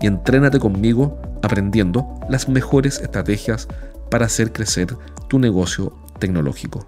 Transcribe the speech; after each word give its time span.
y 0.00 0.06
entrénate 0.06 0.58
conmigo 0.58 1.20
aprendiendo 1.42 2.06
las 2.28 2.48
mejores 2.48 3.00
estrategias 3.00 3.68
para 4.10 4.26
hacer 4.26 4.52
crecer 4.52 4.96
tu 5.28 5.38
negocio 5.38 5.92
tecnológico. 6.18 6.86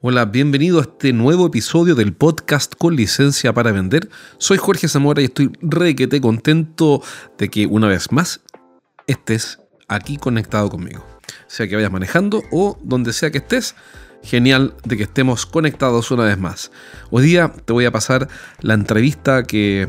Hola, 0.00 0.26
bienvenido 0.26 0.78
a 0.78 0.82
este 0.82 1.12
nuevo 1.12 1.46
episodio 1.46 1.96
del 1.96 2.14
podcast 2.14 2.74
con 2.76 2.94
licencia 2.94 3.52
para 3.52 3.72
vender. 3.72 4.08
Soy 4.38 4.56
Jorge 4.56 4.86
Zamora 4.86 5.22
y 5.22 5.24
estoy 5.24 5.50
requete 5.60 6.20
contento 6.20 7.02
de 7.36 7.48
que 7.48 7.66
una 7.66 7.88
vez 7.88 8.12
más 8.12 8.40
estés 9.08 9.58
aquí 9.88 10.16
conectado 10.16 10.70
conmigo. 10.70 11.04
Sea 11.48 11.66
que 11.66 11.74
vayas 11.74 11.90
manejando 11.90 12.44
o 12.52 12.78
donde 12.82 13.12
sea 13.12 13.32
que 13.32 13.38
estés, 13.38 13.74
genial 14.22 14.74
de 14.84 14.96
que 14.96 15.04
estemos 15.04 15.46
conectados 15.46 16.10
una 16.10 16.24
vez 16.24 16.38
más. 16.38 16.70
Hoy 17.10 17.24
día 17.24 17.52
te 17.64 17.72
voy 17.72 17.84
a 17.84 17.92
pasar 17.92 18.28
la 18.60 18.74
entrevista 18.74 19.42
que 19.42 19.88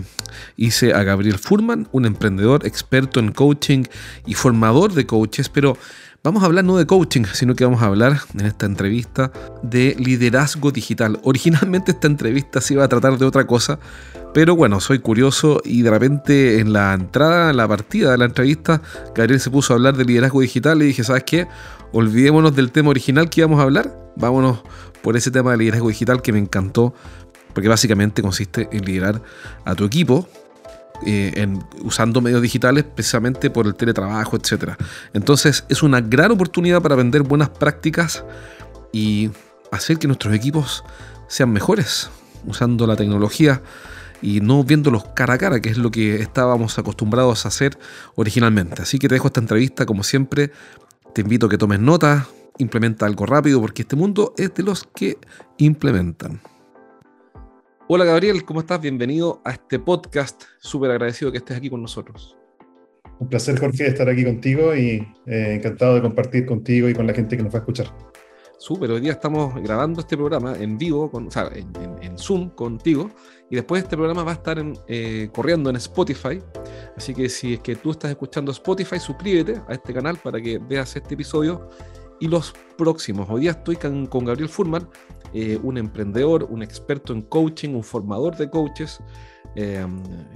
hice 0.58 0.94
a 0.94 1.04
Gabriel 1.04 1.38
Furman, 1.38 1.88
un 1.92 2.06
emprendedor 2.06 2.66
experto 2.66 3.20
en 3.20 3.32
coaching 3.32 3.84
y 4.26 4.34
formador 4.34 4.94
de 4.94 5.06
coaches, 5.06 5.50
pero 5.50 5.78
vamos 6.24 6.44
a 6.44 6.48
hablar 6.48 6.66
no 6.66 6.78
de 6.78 6.86
coaching, 6.86 7.24
sino 7.34 7.56
que 7.56 7.66
vamos 7.66 7.82
a 7.82 7.88
hablar 7.88 8.20
en 8.38 8.46
esta 8.46 8.66
entrevista 8.66 9.32
de 9.64 9.96
liderazgo 9.98 10.72
digital. 10.72 11.20
Originalmente 11.24 11.92
esta 11.92 12.08
entrevista 12.08 12.62
se 12.62 12.74
iba 12.76 12.84
a 12.84 12.90
tratar 12.90 13.18
de 13.18 13.26
otra 13.26 13.48
cosa, 13.48 13.80
pero 14.34 14.56
bueno, 14.56 14.80
soy 14.80 15.00
curioso 15.00 15.62
y 15.64 15.82
de 15.82 15.90
repente 15.90 16.60
en 16.60 16.74
la 16.74 16.94
entrada, 16.94 17.50
en 17.50 17.58
la 17.58 17.68
partida 17.68 18.12
de 18.12 18.18
la 18.18 18.26
entrevista, 18.26 18.82
Gabriel 19.16 19.40
se 19.40 19.50
puso 19.50 19.74
a 19.74 19.78
hablar 19.78 19.98
de 19.98 20.06
liderazgo 20.06 20.42
digital 20.42 20.82
y 20.82 20.86
dije, 20.86 21.04
¿sabes 21.04 21.24
qué? 21.24 21.48
Olvidémonos 21.92 22.56
del 22.56 22.72
tema 22.72 22.90
original 22.90 23.30
que 23.30 23.42
íbamos 23.42 23.60
a 23.60 23.64
hablar, 23.64 23.92
vámonos 24.20 24.60
por 25.02 25.18
ese 25.18 25.32
tema 25.32 25.52
de 25.52 25.58
liderazgo 25.58 25.88
digital 25.88 26.22
que 26.22 26.32
me 26.32 26.40
encantó, 26.40 26.94
porque 27.54 27.70
básicamente 27.70 28.22
consiste 28.22 28.70
en 28.72 28.86
liderar 28.86 29.22
a 29.66 29.74
tu 29.76 29.86
equipo 29.86 30.28
eh, 31.06 31.48
usando 31.84 32.20
medios 32.20 32.42
digitales 32.42 32.84
precisamente 32.84 33.50
por 33.50 33.66
el 33.66 33.76
teletrabajo, 33.76 34.36
etc. 34.36 34.74
Entonces 35.14 35.64
es 35.70 35.82
una 35.82 36.02
gran 36.02 36.32
oportunidad 36.32 36.82
para 36.82 36.96
vender 36.96 37.24
buenas 37.24 37.50
prácticas 37.50 38.26
y 38.92 39.30
hacer 39.72 39.98
que 39.98 40.08
nuestros 40.08 40.34
equipos 40.34 40.84
sean 41.28 41.52
mejores 41.52 42.10
usando 42.46 42.86
la 42.88 42.96
tecnología 42.96 43.62
y 44.22 44.42
no 44.42 44.64
viéndolos 44.64 45.06
cara 45.16 45.36
a 45.36 45.38
cara, 45.38 45.62
que 45.62 45.70
es 45.70 45.78
lo 45.78 45.92
que 45.92 46.22
estábamos 46.22 46.78
acostumbrados 46.78 47.46
a 47.46 47.48
hacer 47.48 47.78
originalmente. 48.16 48.82
Así 48.82 49.00
que 49.00 49.08
te 49.08 49.16
dejo 49.16 49.28
esta 49.28 49.40
entrevista 49.40 49.86
como 49.86 50.04
siempre. 50.04 50.52
Te 51.14 51.22
invito 51.22 51.46
a 51.46 51.50
que 51.50 51.58
tomes 51.58 51.80
nota, 51.80 52.28
implementa 52.60 53.06
algo 53.06 53.26
rápido, 53.26 53.60
porque 53.60 53.82
este 53.82 53.96
mundo 53.96 54.34
es 54.38 54.54
de 54.54 54.64
los 54.64 54.84
que 54.84 55.18
implementan. 55.58 56.40
Hola 57.88 58.06
Gabriel, 58.06 58.46
¿cómo 58.46 58.60
estás? 58.60 58.80
Bienvenido 58.80 59.42
a 59.44 59.52
este 59.52 59.80
podcast. 59.80 60.44
Súper 60.60 60.92
agradecido 60.92 61.32
que 61.32 61.40
estés 61.40 61.58
aquí 61.58 61.70
con 61.70 61.82
nosotros. 61.82 62.38
Un 63.18 63.28
placer, 63.28 63.60
Jorge, 63.60 63.88
estar 63.88 64.08
aquí 64.08 64.24
contigo 64.24 64.76
y 64.76 65.06
eh, 65.26 65.56
encantado 65.56 65.96
de 65.96 66.02
compartir 66.02 66.46
contigo 66.46 66.88
y 66.88 66.94
con 66.94 67.08
la 67.08 67.14
gente 67.14 67.36
que 67.36 67.44
nos 67.44 67.52
va 67.54 67.58
a 67.58 67.62
escuchar. 67.62 67.88
Súper, 68.60 68.92
hoy 68.92 69.00
día 69.00 69.14
estamos 69.14 69.56
grabando 69.64 70.02
este 70.02 70.18
programa 70.18 70.54
en 70.58 70.78
vivo, 70.78 71.10
con, 71.10 71.28
o 71.28 71.32
sea, 71.32 71.50
en, 71.54 72.18
Zoom 72.18 72.50
contigo, 72.50 73.10
y 73.50 73.56
después 73.56 73.84
este 73.84 73.96
programa 73.96 74.24
va 74.24 74.32
a 74.32 74.36
estar 74.36 74.62
eh, 74.88 75.30
corriendo 75.34 75.70
en 75.70 75.78
Spotify. 75.78 76.42
Así 76.98 77.14
que 77.14 77.30
si 77.30 77.54
es 77.54 77.62
que 77.62 77.78
tú 77.78 77.92
estás 77.92 78.12
escuchando 78.12 78.52
Spotify, 78.52 79.00
suscríbete 79.00 79.62
a 79.68 79.74
este 79.74 79.94
canal 79.94 80.18
para 80.18 80.42
que 80.42 80.60
veas 80.60 80.94
este 80.94 81.14
episodio 81.14 81.70
y 82.20 82.28
los 82.28 82.54
próximos. 82.78 83.28
Hoy 83.30 83.42
día 83.42 83.52
estoy 83.52 83.76
con, 83.76 84.26
Gabriel 84.26 84.50
Furman, 84.50 84.88
eh, 85.34 85.60
un 85.62 85.78
emprendedor, 85.78 86.46
un 86.46 86.64
experto 86.64 87.14
en 87.14 87.22
coaching, 87.24 87.70
un 87.70 87.84
formador 87.84 88.36
de 88.38 88.50
coaches, 88.50 89.00
eh, 89.56 89.86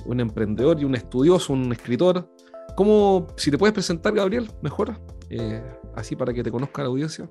un 0.06 0.20
emprendedor 0.20 0.80
y 0.80 0.86
un 0.86 0.96
estudioso, 0.96 1.54
un 1.54 1.72
escritor. 1.72 2.30
¿Cómo, 2.76 3.28
si 3.38 3.52
te 3.52 3.58
puedes 3.58 3.74
presentar, 3.74 4.14
Gabriel, 4.14 4.50
mejor, 4.62 5.00
eh, 5.30 5.62
así 5.96 6.16
para 6.16 6.34
que 6.34 6.44
te 6.44 6.52
conozca 6.52 6.82
la 6.82 6.90
audiencia? 6.90 7.30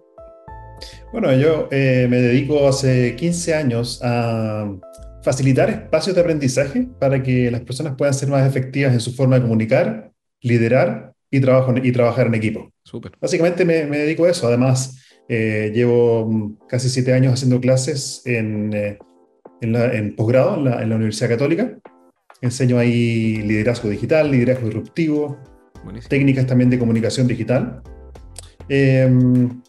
Bueno, 1.12 1.32
yo 1.34 1.68
me 1.70 2.16
dedico 2.16 2.66
hace 2.66 3.14
15 3.14 3.54
años 3.54 4.00
a 4.02 4.68
facilitar 5.22 5.70
espacios 5.70 6.16
de 6.16 6.20
aprendizaje 6.20 6.88
para 6.98 7.22
que 7.22 7.50
las 7.50 7.60
personas 7.60 7.94
puedan 7.96 8.14
ser 8.14 8.28
más 8.28 8.46
efectivas 8.46 8.92
en 8.92 9.00
su 9.00 9.12
forma 9.12 9.36
de 9.36 9.42
comunicar, 9.42 10.12
liderar 10.40 11.12
y, 11.32 11.40
trabajo, 11.40 11.74
y 11.82 11.90
trabajar 11.90 12.28
en 12.28 12.34
equipo. 12.34 12.70
Básicamente 13.20 13.64
me, 13.64 13.86
dedico 13.86 14.26
a 14.26 14.30
eso. 14.30 14.46
Además, 14.46 15.02
eh, 15.28 15.72
llevo 15.74 16.30
mm, 16.30 16.58
casi 16.68 16.90
siete 16.90 17.14
años 17.14 17.32
haciendo 17.32 17.60
clases 17.60 18.22
en, 18.26 18.72
eh, 18.74 18.98
en, 19.62 20.14
posgrado 20.14 20.56
en 20.56 20.90
la, 20.90 20.96
Universidad 20.96 21.30
Católica. 21.30 21.78
Enseño 22.42 22.78
ahí 22.78 23.36
liderazgo 23.38 23.88
digital, 23.88 24.30
liderazgo 24.30 24.66
disruptivo, 24.66 25.38
técnicas 26.08 26.46
también 26.46 26.68
de 26.68 26.78
comunicación 26.78 27.26
digital. 27.26 27.82
Em, 28.68 29.62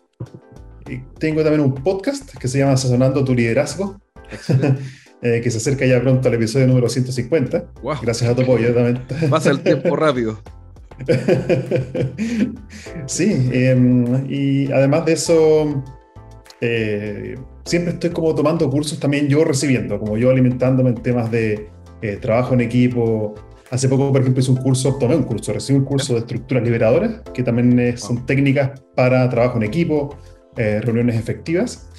tengo 1.17 1.43
también 1.43 1.61
un 1.61 1.73
podcast 1.75 2.35
que 2.37 2.47
se 2.47 2.57
llama 2.57 2.75
Sazonando 2.75 3.23
tu 3.23 3.33
liderazgo, 3.33 4.01
eh, 5.21 5.39
que 5.41 5.49
se 5.49 5.57
acerca 5.59 5.85
ya 5.85 6.01
pronto 6.01 6.27
al 6.27 6.33
episodio 6.33 6.67
número 6.67 6.89
150. 6.89 7.71
Gracias 8.01 8.29
a 8.29 8.35
tu 8.35 8.41
apoyo 8.41 8.73
también. 8.73 9.01
Pasa 9.29 9.51
el 9.51 9.61
tiempo 9.61 9.95
rápido. 9.95 10.41
sí, 13.05 13.49
em, 13.51 14.25
y 14.29 14.71
además 14.71 15.05
de 15.05 15.13
eso, 15.13 15.83
eh, 16.61 17.35
siempre 17.65 17.93
estoy 17.93 18.11
como 18.11 18.33
tomando 18.35 18.69
cursos 18.69 18.99
también 18.99 19.27
yo 19.27 19.43
recibiendo, 19.43 19.99
como 19.99 20.17
yo 20.17 20.29
alimentándome 20.29 20.91
en 20.91 21.01
temas 21.01 21.31
de 21.31 21.69
eh, 22.01 22.17
trabajo 22.17 22.53
en 22.53 22.61
equipo. 22.61 23.35
Hace 23.69 23.89
poco, 23.89 24.11
por 24.11 24.21
ejemplo, 24.21 24.41
hice 24.41 24.51
un 24.51 24.57
curso, 24.57 24.97
tomé 24.97 25.15
un 25.15 25.23
curso, 25.23 25.51
recibí 25.51 25.79
un 25.79 25.85
curso 25.85 26.13
de 26.13 26.19
estructuras 26.19 26.63
liberadoras, 26.63 27.21
que 27.33 27.43
también 27.43 27.97
son 27.97 28.25
técnicas 28.25 28.81
para 28.95 29.27
trabajo 29.29 29.57
en 29.57 29.63
equipo, 29.63 30.15
eh, 30.57 30.79
reuniones 30.81 31.15
efectivas. 31.15 31.89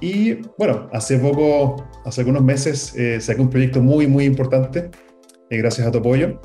y 0.00 0.34
bueno, 0.58 0.88
hace 0.92 1.16
poco, 1.18 1.84
hace 2.04 2.22
algunos 2.22 2.42
meses, 2.42 2.94
saqué 3.20 3.40
un 3.40 3.48
proyecto 3.48 3.80
muy, 3.80 4.08
muy 4.08 4.24
importante, 4.24 4.90
gracias 5.48 5.86
a 5.86 5.92
tu 5.92 5.98
apoyo, 5.98 6.40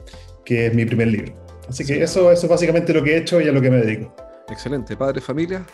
que 0.45 0.67
es 0.67 0.73
mi 0.73 0.85
primer 0.85 1.07
libro. 1.07 1.33
Así 1.67 1.83
que 1.83 2.01
eso, 2.01 2.31
eso 2.31 2.45
es 2.45 2.49
básicamente 2.49 2.93
lo 2.93 3.03
que 3.03 3.13
he 3.13 3.17
hecho 3.17 3.41
y 3.41 3.47
a 3.47 3.51
lo 3.51 3.61
que 3.61 3.71
me 3.71 3.77
dedico. 3.77 4.15
Excelente. 4.49 4.95
¿Padre, 4.95 5.19
familia? 5.19 5.65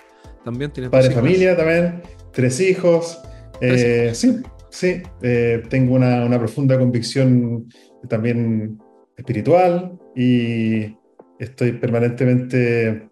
¿También 0.43 0.71
tienes 0.71 0.89
Padre, 0.89 1.11
familia 1.11 1.55
también. 1.55 2.01
Tres 2.31 2.59
hijos. 2.59 3.21
Eh, 3.59 4.11
sí, 4.13 4.41
sí. 4.69 5.03
Eh, 5.21 5.63
tengo 5.69 5.95
una, 5.95 6.25
una, 6.25 6.39
profunda 6.39 6.79
convicción 6.79 7.67
también 8.07 8.79
espiritual 9.17 9.99
y 10.15 10.95
estoy 11.37 11.73
permanentemente 11.73 13.09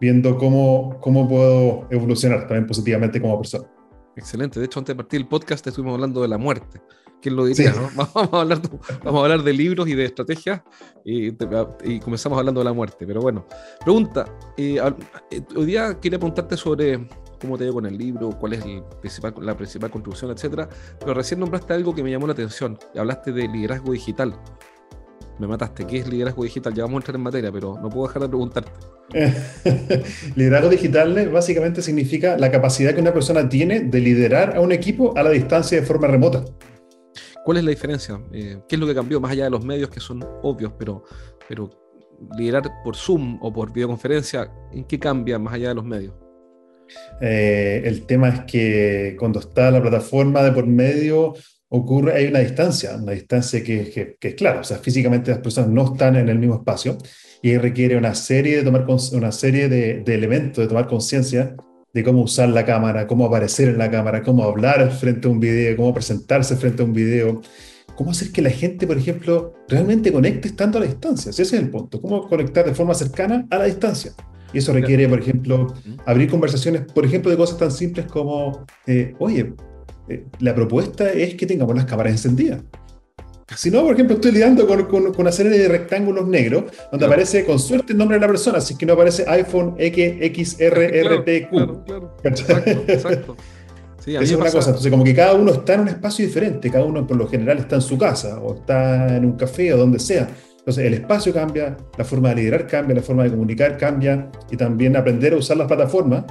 viendo 0.00 0.36
cómo, 0.36 0.98
cómo 1.00 1.28
puedo 1.28 1.88
evolucionar 1.90 2.40
también 2.40 2.66
positivamente 2.66 3.20
como 3.20 3.38
persona. 3.38 3.68
Excelente. 4.16 4.58
De 4.58 4.66
hecho, 4.66 4.80
antes 4.80 4.94
de 4.94 4.96
partir 4.96 5.20
el 5.20 5.28
podcast 5.28 5.66
estuvimos 5.66 5.94
hablando 5.94 6.22
de 6.22 6.28
la 6.28 6.38
muerte. 6.38 6.80
¿Quién 7.20 7.34
lo 7.34 7.46
diría? 7.46 7.74
Vamos, 7.96 8.32
a 8.32 8.40
hablar, 8.40 8.60
vamos 9.02 9.20
a 9.20 9.24
hablar 9.24 9.42
de 9.42 9.52
libros 9.52 9.88
y 9.88 9.94
de 9.94 10.04
estrategias 10.04 10.62
y, 11.04 11.32
comenzamos 12.00 12.38
hablando 12.38 12.60
de 12.60 12.64
la 12.64 12.72
muerte. 12.72 13.06
Pero 13.06 13.20
bueno, 13.20 13.46
pregunta. 13.80 14.26
Eh, 14.56 14.80
eh, 15.30 15.42
hoy 15.56 15.66
día 15.66 15.98
quería 16.00 16.18
preguntarte 16.18 16.56
sobre 16.56 17.08
cómo 17.40 17.58
te 17.58 17.64
dio 17.64 17.72
con 17.72 17.86
el 17.86 17.96
libro, 17.96 18.30
cuál 18.38 18.54
es 18.54 18.64
el 18.64 18.82
principal, 19.00 19.34
la 19.40 19.56
principal 19.56 19.90
contribución, 19.90 20.30
etcétera. 20.30 20.68
Pero 21.00 21.14
recién 21.14 21.40
nombraste 21.40 21.74
algo 21.74 21.94
que 21.94 22.02
me 22.02 22.10
llamó 22.10 22.26
la 22.26 22.34
atención. 22.34 22.78
Hablaste 22.96 23.32
de 23.32 23.48
liderazgo 23.48 23.92
digital. 23.92 24.38
me 25.40 25.46
mataste. 25.48 25.86
¿Qué 25.86 25.98
es 25.98 26.08
liderazgo 26.08 26.44
digital? 26.44 26.72
Ya 26.74 26.84
vamos 26.84 26.96
a 26.96 27.00
entrar 27.00 27.16
en 27.16 27.22
materia, 27.22 27.50
pero 27.50 27.78
no 27.82 27.88
puedo 27.88 28.06
dejar 28.06 28.22
de 28.22 28.28
preguntarte. 28.28 28.70
liderazgo 30.36 30.68
digital 30.68 31.30
básicamente 31.30 31.82
significa 31.82 32.36
la 32.36 32.50
capacidad 32.50 32.94
que 32.94 33.00
una 33.00 33.12
persona 33.12 33.48
tiene 33.48 33.80
de 33.80 34.00
liderar 34.00 34.56
a 34.56 34.60
un 34.60 34.70
equipo 34.70 35.16
a 35.16 35.22
la 35.22 35.30
distancia 35.30 35.80
de 35.80 35.86
forma 35.86 36.06
remota. 36.06 36.44
¿Cuál 37.48 37.56
es 37.56 37.64
la 37.64 37.70
diferencia? 37.70 38.20
Eh, 38.30 38.58
¿Qué 38.68 38.76
es 38.76 38.78
lo 38.78 38.86
que 38.86 38.94
cambió? 38.94 39.20
Más 39.20 39.32
allá 39.32 39.44
de 39.44 39.50
los 39.50 39.64
medios 39.64 39.88
que 39.88 40.00
son 40.00 40.22
obvios, 40.42 40.70
pero, 40.78 41.04
pero 41.48 41.70
liderar 42.36 42.62
por 42.84 42.94
Zoom 42.94 43.38
o 43.40 43.50
por 43.50 43.72
videoconferencia, 43.72 44.52
¿en 44.70 44.84
qué 44.84 44.98
cambia 44.98 45.38
más 45.38 45.54
allá 45.54 45.70
de 45.70 45.74
los 45.76 45.84
medios? 45.86 46.12
Eh, 47.22 47.80
el 47.86 48.04
tema 48.04 48.28
es 48.28 48.40
que 48.40 49.16
cuando 49.18 49.40
está 49.40 49.70
la 49.70 49.80
plataforma 49.80 50.42
de 50.42 50.52
por 50.52 50.66
medio, 50.66 51.32
ocurre, 51.70 52.16
hay 52.18 52.26
una 52.26 52.40
distancia, 52.40 52.96
una 52.96 53.12
distancia 53.12 53.64
que, 53.64 54.18
es 54.20 54.34
clara, 54.34 54.60
o 54.60 54.64
sea, 54.64 54.76
físicamente 54.76 55.30
las 55.30 55.40
personas 55.40 55.70
no 55.70 55.94
están 55.94 56.16
en 56.16 56.28
el 56.28 56.38
mismo 56.38 56.56
espacio 56.56 56.98
y 57.40 57.56
requiere 57.56 57.96
una 57.96 58.14
serie 58.14 58.58
de, 58.58 58.62
tomar, 58.62 58.86
una 59.12 59.32
serie 59.32 59.70
de, 59.70 60.02
elementos, 60.06 60.62
de 60.62 60.68
tomar 60.68 60.86
conciencia 60.86 61.56
de 61.92 62.04
cómo 62.04 62.22
usar 62.22 62.48
la 62.50 62.64
cámara, 62.64 63.06
cómo 63.06 63.26
aparecer 63.26 63.68
en 63.68 63.78
la 63.78 63.90
cámara, 63.90 64.22
cómo 64.22 64.44
hablar 64.44 64.90
frente 64.92 65.28
a 65.28 65.30
un 65.30 65.40
video, 65.40 65.76
cómo 65.76 65.94
presentarse 65.94 66.56
frente 66.56 66.82
a 66.82 66.84
un 66.84 66.92
video, 66.92 67.40
cómo 67.96 68.10
hacer 68.10 68.30
que 68.30 68.42
la 68.42 68.50
gente, 68.50 68.86
por 68.86 68.98
ejemplo, 68.98 69.54
realmente 69.68 70.12
conecte 70.12 70.48
estando 70.48 70.78
a 70.78 70.82
la 70.82 70.86
distancia. 70.86 71.30
Ese 71.30 71.42
es 71.42 71.52
el 71.52 71.70
punto, 71.70 72.00
cómo 72.00 72.28
conectar 72.28 72.64
de 72.64 72.74
forma 72.74 72.94
cercana 72.94 73.46
a 73.50 73.58
la 73.58 73.64
distancia. 73.64 74.12
Y 74.52 74.58
eso 74.58 74.72
requiere, 74.72 75.08
por 75.08 75.18
ejemplo, 75.18 75.74
abrir 76.06 76.30
conversaciones, 76.30 76.82
por 76.82 77.04
ejemplo, 77.04 77.30
de 77.30 77.36
cosas 77.36 77.58
tan 77.58 77.70
simples 77.70 78.06
como, 78.06 78.64
eh, 78.86 79.14
oye, 79.18 79.52
eh, 80.08 80.24
la 80.40 80.54
propuesta 80.54 81.10
es 81.10 81.34
que 81.34 81.46
tengamos 81.46 81.74
las 81.74 81.84
cámaras 81.84 82.12
encendidas. 82.12 82.62
Si 83.56 83.70
no, 83.70 83.82
por 83.82 83.94
ejemplo, 83.94 84.16
estoy 84.16 84.32
lidiando 84.32 84.66
con, 84.66 84.84
con, 84.84 85.12
una 85.16 85.32
serie 85.32 85.52
de 85.52 85.68
rectángulos 85.68 86.28
negros 86.28 86.64
donde 86.90 87.06
aparece 87.06 87.46
con 87.46 87.58
suerte 87.58 87.92
el 87.92 87.98
nombre 87.98 88.16
de 88.16 88.20
la 88.20 88.26
persona, 88.26 88.58
así 88.58 88.76
que 88.76 88.84
no 88.84 88.92
aparece 88.92 89.24
iPhone 89.26 89.74
XXRRTQ. 89.78 91.50
Claro, 91.50 91.84
claro, 91.84 92.14
Exacto, 92.24 92.70
exacto. 92.86 93.36
Sí, 94.04 94.14
es 94.14 94.32
una 94.32 94.50
cosa, 94.50 94.70
entonces 94.70 94.90
como 94.90 95.02
que 95.02 95.14
cada 95.14 95.34
uno 95.34 95.52
está 95.52 95.74
en 95.74 95.80
un 95.80 95.88
espacio 95.88 96.26
diferente, 96.26 96.70
cada 96.70 96.84
uno 96.84 97.06
por 97.06 97.16
lo 97.16 97.26
general 97.26 97.58
está 97.58 97.76
en 97.76 97.82
su 97.82 97.98
casa 97.98 98.38
o 98.38 98.54
está 98.54 99.16
en 99.16 99.24
un 99.24 99.32
café 99.32 99.72
o 99.72 99.76
donde 99.76 99.98
sea. 99.98 100.28
Entonces 100.58 100.84
el 100.84 100.94
espacio 100.94 101.32
cambia, 101.32 101.76
la 101.96 102.04
forma 102.04 102.28
de 102.30 102.36
liderar 102.36 102.66
cambia, 102.66 102.94
la 102.94 103.02
forma 103.02 103.24
de 103.24 103.30
comunicar 103.30 103.76
cambia 103.78 104.30
y 104.50 104.56
también 104.56 104.96
aprender 104.96 105.32
a 105.32 105.36
usar 105.36 105.56
las 105.56 105.66
plataformas 105.66 106.24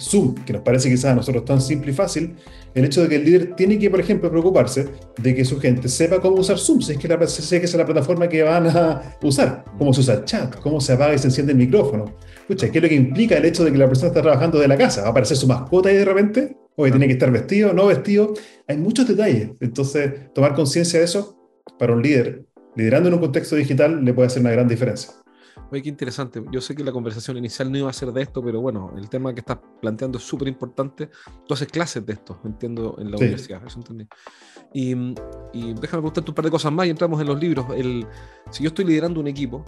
Zoom, 0.00 0.34
que 0.34 0.52
nos 0.52 0.62
parece 0.62 0.88
quizás 0.88 1.12
a 1.12 1.14
nosotros 1.14 1.44
tan 1.44 1.60
simple 1.60 1.92
y 1.92 1.94
fácil, 1.94 2.34
el 2.74 2.84
hecho 2.84 3.02
de 3.02 3.08
que 3.08 3.16
el 3.16 3.24
líder 3.24 3.54
tiene 3.56 3.78
que, 3.78 3.90
por 3.90 4.00
ejemplo, 4.00 4.30
preocuparse 4.30 4.88
de 5.16 5.34
que 5.34 5.44
su 5.44 5.58
gente 5.58 5.88
sepa 5.88 6.20
cómo 6.20 6.36
usar 6.36 6.58
Zoom, 6.58 6.80
si 6.80 6.92
es 6.92 6.98
que, 6.98 7.08
la, 7.08 7.18
que 7.18 7.24
es 7.24 7.74
la 7.74 7.84
plataforma 7.84 8.28
que 8.28 8.42
van 8.42 8.66
a 8.66 9.16
usar, 9.22 9.64
cómo 9.78 9.92
se 9.92 10.00
usa 10.00 10.14
el 10.14 10.24
chat, 10.24 10.56
cómo 10.60 10.80
se 10.80 10.92
apaga 10.92 11.14
y 11.14 11.18
se 11.18 11.28
enciende 11.28 11.52
el 11.52 11.58
micrófono. 11.58 12.04
Escucha, 12.40 12.70
¿qué 12.70 12.78
es 12.78 12.82
lo 12.82 12.88
que 12.88 12.94
implica 12.94 13.36
el 13.36 13.44
hecho 13.44 13.64
de 13.64 13.72
que 13.72 13.78
la 13.78 13.88
persona 13.88 14.08
está 14.08 14.22
trabajando 14.22 14.58
de 14.58 14.68
la 14.68 14.76
casa? 14.76 15.02
¿Va 15.02 15.08
a 15.08 15.10
aparecer 15.10 15.36
su 15.36 15.46
mascota 15.46 15.88
ahí 15.88 15.96
de 15.96 16.04
repente? 16.04 16.56
¿O 16.76 16.84
que 16.84 16.90
tiene 16.90 17.06
que 17.06 17.14
estar 17.14 17.30
vestido, 17.30 17.72
no 17.72 17.86
vestido? 17.86 18.34
Hay 18.68 18.76
muchos 18.76 19.08
detalles. 19.08 19.50
Entonces, 19.60 20.32
tomar 20.34 20.54
conciencia 20.54 20.98
de 20.98 21.06
eso 21.06 21.36
para 21.78 21.94
un 21.94 22.02
líder, 22.02 22.46
liderando 22.76 23.08
en 23.08 23.14
un 23.14 23.20
contexto 23.20 23.56
digital, 23.56 24.04
le 24.04 24.12
puede 24.12 24.26
hacer 24.26 24.42
una 24.42 24.50
gran 24.50 24.68
diferencia. 24.68 25.12
Oye, 25.70 25.82
qué 25.82 25.88
interesante. 25.88 26.42
Yo 26.52 26.60
sé 26.60 26.74
que 26.76 26.84
la 26.84 26.92
conversación 26.92 27.36
inicial 27.36 27.70
no 27.72 27.78
iba 27.78 27.90
a 27.90 27.92
ser 27.92 28.12
de 28.12 28.22
esto, 28.22 28.42
pero 28.42 28.60
bueno, 28.60 28.92
el 28.96 29.08
tema 29.08 29.34
que 29.34 29.40
estás 29.40 29.58
planteando 29.80 30.18
es 30.18 30.24
súper 30.24 30.46
importante. 30.48 31.10
Tú 31.46 31.54
haces 31.54 31.68
clases 31.68 32.06
de 32.06 32.12
esto, 32.12 32.40
entiendo, 32.44 32.96
en 32.98 33.10
la 33.10 33.16
universidad, 33.16 33.64
eso 33.66 33.80
entendí. 33.80 34.06
Y, 34.72 34.92
y, 35.52 35.74
déjame 35.74 36.02
preguntarte 36.02 36.30
un 36.30 36.34
par 36.34 36.44
de 36.44 36.50
cosas 36.50 36.72
más 36.72 36.86
y 36.86 36.90
entramos 36.90 37.20
en 37.20 37.26
los 37.26 37.40
libros. 37.40 37.66
El, 37.74 38.06
si 38.50 38.62
yo 38.62 38.68
estoy 38.68 38.84
liderando 38.84 39.18
un 39.18 39.26
equipo, 39.26 39.64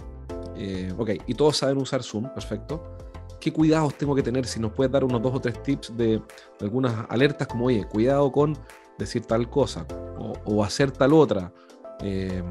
eh, 0.55 0.93
ok, 0.97 1.11
y 1.27 1.33
todos 1.33 1.57
saben 1.57 1.77
usar 1.77 2.01
Zoom, 2.01 2.33
perfecto. 2.33 2.97
¿Qué 3.41 3.51
cuidados 3.51 3.95
tengo 3.97 4.15
que 4.15 4.23
tener? 4.23 4.45
Si 4.45 4.59
nos 4.59 4.71
puedes 4.71 4.91
dar 4.91 5.03
unos 5.03 5.21
dos 5.21 5.35
o 5.35 5.39
tres 5.39 5.61
tips 5.63 5.95
de, 5.97 6.21
algunas 6.61 7.05
alertas 7.09 7.47
como, 7.47 7.65
oye, 7.65 7.85
cuidado 7.85 8.31
con 8.31 8.57
decir 8.97 9.25
tal 9.25 9.49
cosa 9.49 9.85
o, 10.17 10.33
o 10.45 10.63
hacer 10.63 10.91
tal 10.91 11.13
otra. 11.13 11.53
Eh, 12.01 12.43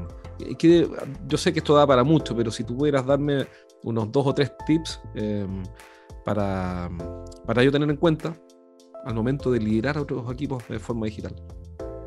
yo 1.27 1.37
sé 1.37 1.53
que 1.53 1.59
esto 1.59 1.75
da 1.75 1.85
para 1.85 2.03
mucho, 2.03 2.35
pero 2.35 2.51
si 2.51 2.63
tú 2.63 2.77
pudieras 2.77 3.05
darme 3.05 3.45
unos 3.83 4.11
dos 4.11 4.27
o 4.27 4.33
tres 4.33 4.51
tips 4.65 5.01
em, 5.15 5.63
para, 6.25 6.89
para 7.45 7.63
yo 7.63 7.71
tener 7.71 7.89
en 7.89 7.97
cuenta 7.97 8.35
al 9.05 9.15
momento 9.15 9.51
de 9.51 9.59
liderar 9.59 9.97
a 9.97 10.01
otros 10.01 10.31
equipos 10.31 10.67
de 10.67 10.79
forma 10.79 11.05
digital. 11.05 11.35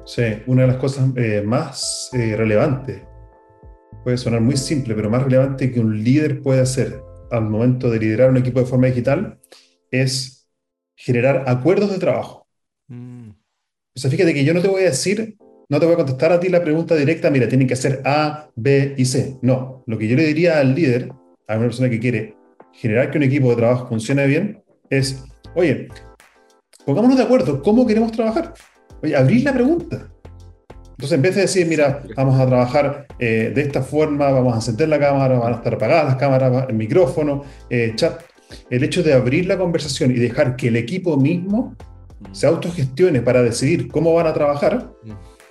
Sí, 0.05 0.23
una 0.47 0.63
de 0.63 0.69
las 0.69 0.77
cosas 0.77 1.11
eh, 1.17 1.43
más 1.45 2.11
eh, 2.13 2.37
relevantes, 2.37 3.03
puede 4.03 4.17
sonar 4.17 4.41
muy 4.41 4.57
simple, 4.57 4.95
pero 4.95 5.11
más 5.11 5.23
relevante 5.23 5.71
que 5.71 5.81
un 5.81 6.03
líder 6.03 6.43
puede 6.43 6.61
hacer 6.61 7.03
al 7.31 7.49
momento 7.49 7.89
de 7.91 7.99
liderar 7.99 8.31
un 8.31 8.37
equipo 8.37 8.61
de 8.61 8.67
forma 8.67 8.89
digital 8.89 9.39
es 9.91 10.49
generar 10.97 11.45
acuerdos 11.47 11.91
de 11.91 11.99
trabajo. 11.99 12.47
Mm. 12.89 13.31
O 13.95 14.01
sea, 14.01 14.11
fíjate 14.11 14.35
que 14.35 14.45
yo 14.45 14.55
no 14.55 14.61
te 14.61 14.69
voy 14.69 14.83
a 14.83 14.87
decir 14.87 15.37
no 15.73 15.81
te 15.81 15.87
voy 15.87 15.95
a 15.95 15.97
contestar 15.97 16.31
a 16.33 16.39
ti 16.39 16.51
la 16.51 16.63
pregunta 16.63 16.95
directa, 16.95 17.31
mira, 17.31 17.49
tienen 17.49 17.67
que 17.67 17.77
ser 17.77 18.03
A, 18.05 18.47
B 18.57 18.93
y 18.95 19.07
C. 19.07 19.39
No, 19.41 19.83
lo 19.87 19.97
que 19.97 20.07
yo 20.07 20.17
le 20.17 20.27
diría 20.27 20.59
al 20.59 20.75
líder, 20.75 21.09
a 21.49 21.55
una 21.55 21.63
persona 21.63 21.89
que 21.89 21.99
quiere 21.99 22.37
generar 22.75 23.11
que 23.11 23.17
un 23.17 23.25
equipo 23.25 23.49
de 23.49 23.57
trabajo 23.57 23.89
funcione 23.89 24.27
bien, 24.27 24.63
es, 24.91 25.25
oye, 25.55 25.89
pongámonos 26.85 27.17
de 27.17 27.23
acuerdo, 27.23 27.63
¿cómo 27.63 27.87
queremos 27.87 28.13
trabajar? 28.13 28.53
Oye, 29.03 29.17
abrir 29.17 29.45
la 29.45 29.55
pregunta. 29.55 30.13
Entonces, 30.91 31.13
en 31.13 31.23
vez 31.23 31.37
de 31.37 31.41
decir, 31.41 31.67
mira, 31.67 32.03
vamos 32.19 32.39
a 32.39 32.47
trabajar 32.47 33.07
eh, 33.19 33.51
de 33.55 33.63
esta 33.63 33.81
forma, 33.81 34.31
vamos 34.31 34.53
a 34.53 34.57
encender 34.57 34.91
la 34.91 35.01
cámara, 35.01 35.39
van 35.39 35.55
a 35.55 35.57
estar 35.57 35.73
apagadas 35.73 36.05
las 36.05 36.17
cámaras, 36.17 36.67
el 36.69 36.75
micrófono, 36.75 37.45
eh, 37.71 37.95
chat, 37.95 38.21
el 38.69 38.85
hecho 38.85 39.03
de 39.03 39.15
abrir 39.15 39.47
la 39.47 39.57
conversación 39.57 40.11
y 40.11 40.17
dejar 40.17 40.55
que 40.55 40.69
el 40.69 40.77
equipo 40.77 41.17
mismo 41.17 41.75
se 42.33 42.47
autogestione 42.47 43.23
para 43.23 43.43
decidir 43.43 43.89
cómo 43.89 44.13
van 44.13 44.27
a 44.27 44.35
trabajar, 44.35 44.93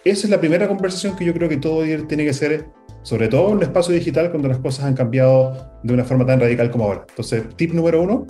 esa 0.03 0.27
es 0.27 0.29
la 0.29 0.39
primera 0.39 0.67
conversación 0.67 1.15
que 1.15 1.25
yo 1.25 1.33
creo 1.33 1.47
que 1.47 1.57
todo 1.57 1.83
tiene 2.07 2.23
que 2.23 2.31
hacer, 2.31 2.67
sobre 3.03 3.27
todo 3.27 3.51
en 3.51 3.57
el 3.57 3.63
espacio 3.63 3.93
digital, 3.93 4.31
cuando 4.31 4.47
las 4.47 4.57
cosas 4.57 4.85
han 4.85 4.95
cambiado 4.95 5.79
de 5.83 5.93
una 5.93 6.03
forma 6.03 6.25
tan 6.25 6.39
radical 6.39 6.71
como 6.71 6.85
ahora. 6.85 7.05
Entonces, 7.09 7.43
tip 7.55 7.73
número 7.73 8.01
uno 8.01 8.25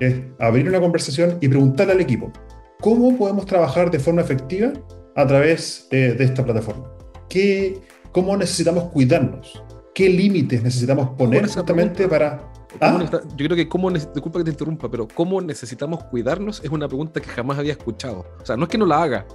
es 0.00 0.20
abrir 0.40 0.68
una 0.68 0.80
conversación 0.80 1.38
y 1.40 1.48
preguntarle 1.48 1.92
al 1.92 2.00
equipo, 2.00 2.32
¿cómo 2.80 3.16
podemos 3.16 3.46
trabajar 3.46 3.90
de 3.90 3.98
forma 3.98 4.22
efectiva 4.22 4.72
a 5.14 5.26
través 5.26 5.86
de 5.90 6.16
esta 6.18 6.44
plataforma? 6.44 6.90
¿Qué, 7.28 7.80
¿Cómo 8.12 8.36
necesitamos 8.36 8.84
cuidarnos? 8.90 9.62
¿Qué 9.94 10.08
límites 10.08 10.62
necesitamos 10.62 11.10
poner 11.16 11.46
justamente 11.46 12.08
para... 12.08 12.50
¿Ah? 12.80 13.04
Yo 13.36 13.46
creo 13.46 13.56
que 13.56 13.68
cómo, 13.68 13.90
disculpa 13.90 14.38
que 14.38 14.44
te 14.44 14.50
interrumpa, 14.50 14.90
pero 14.90 15.06
cómo 15.06 15.40
necesitamos 15.40 16.04
cuidarnos 16.04 16.62
es 16.64 16.70
una 16.70 16.88
pregunta 16.88 17.20
que 17.20 17.28
jamás 17.28 17.58
había 17.58 17.72
escuchado. 17.72 18.24
O 18.40 18.46
sea, 18.46 18.56
no 18.56 18.64
es 18.64 18.70
que 18.70 18.78
no 18.78 18.86
la 18.86 19.02
haga, 19.02 19.26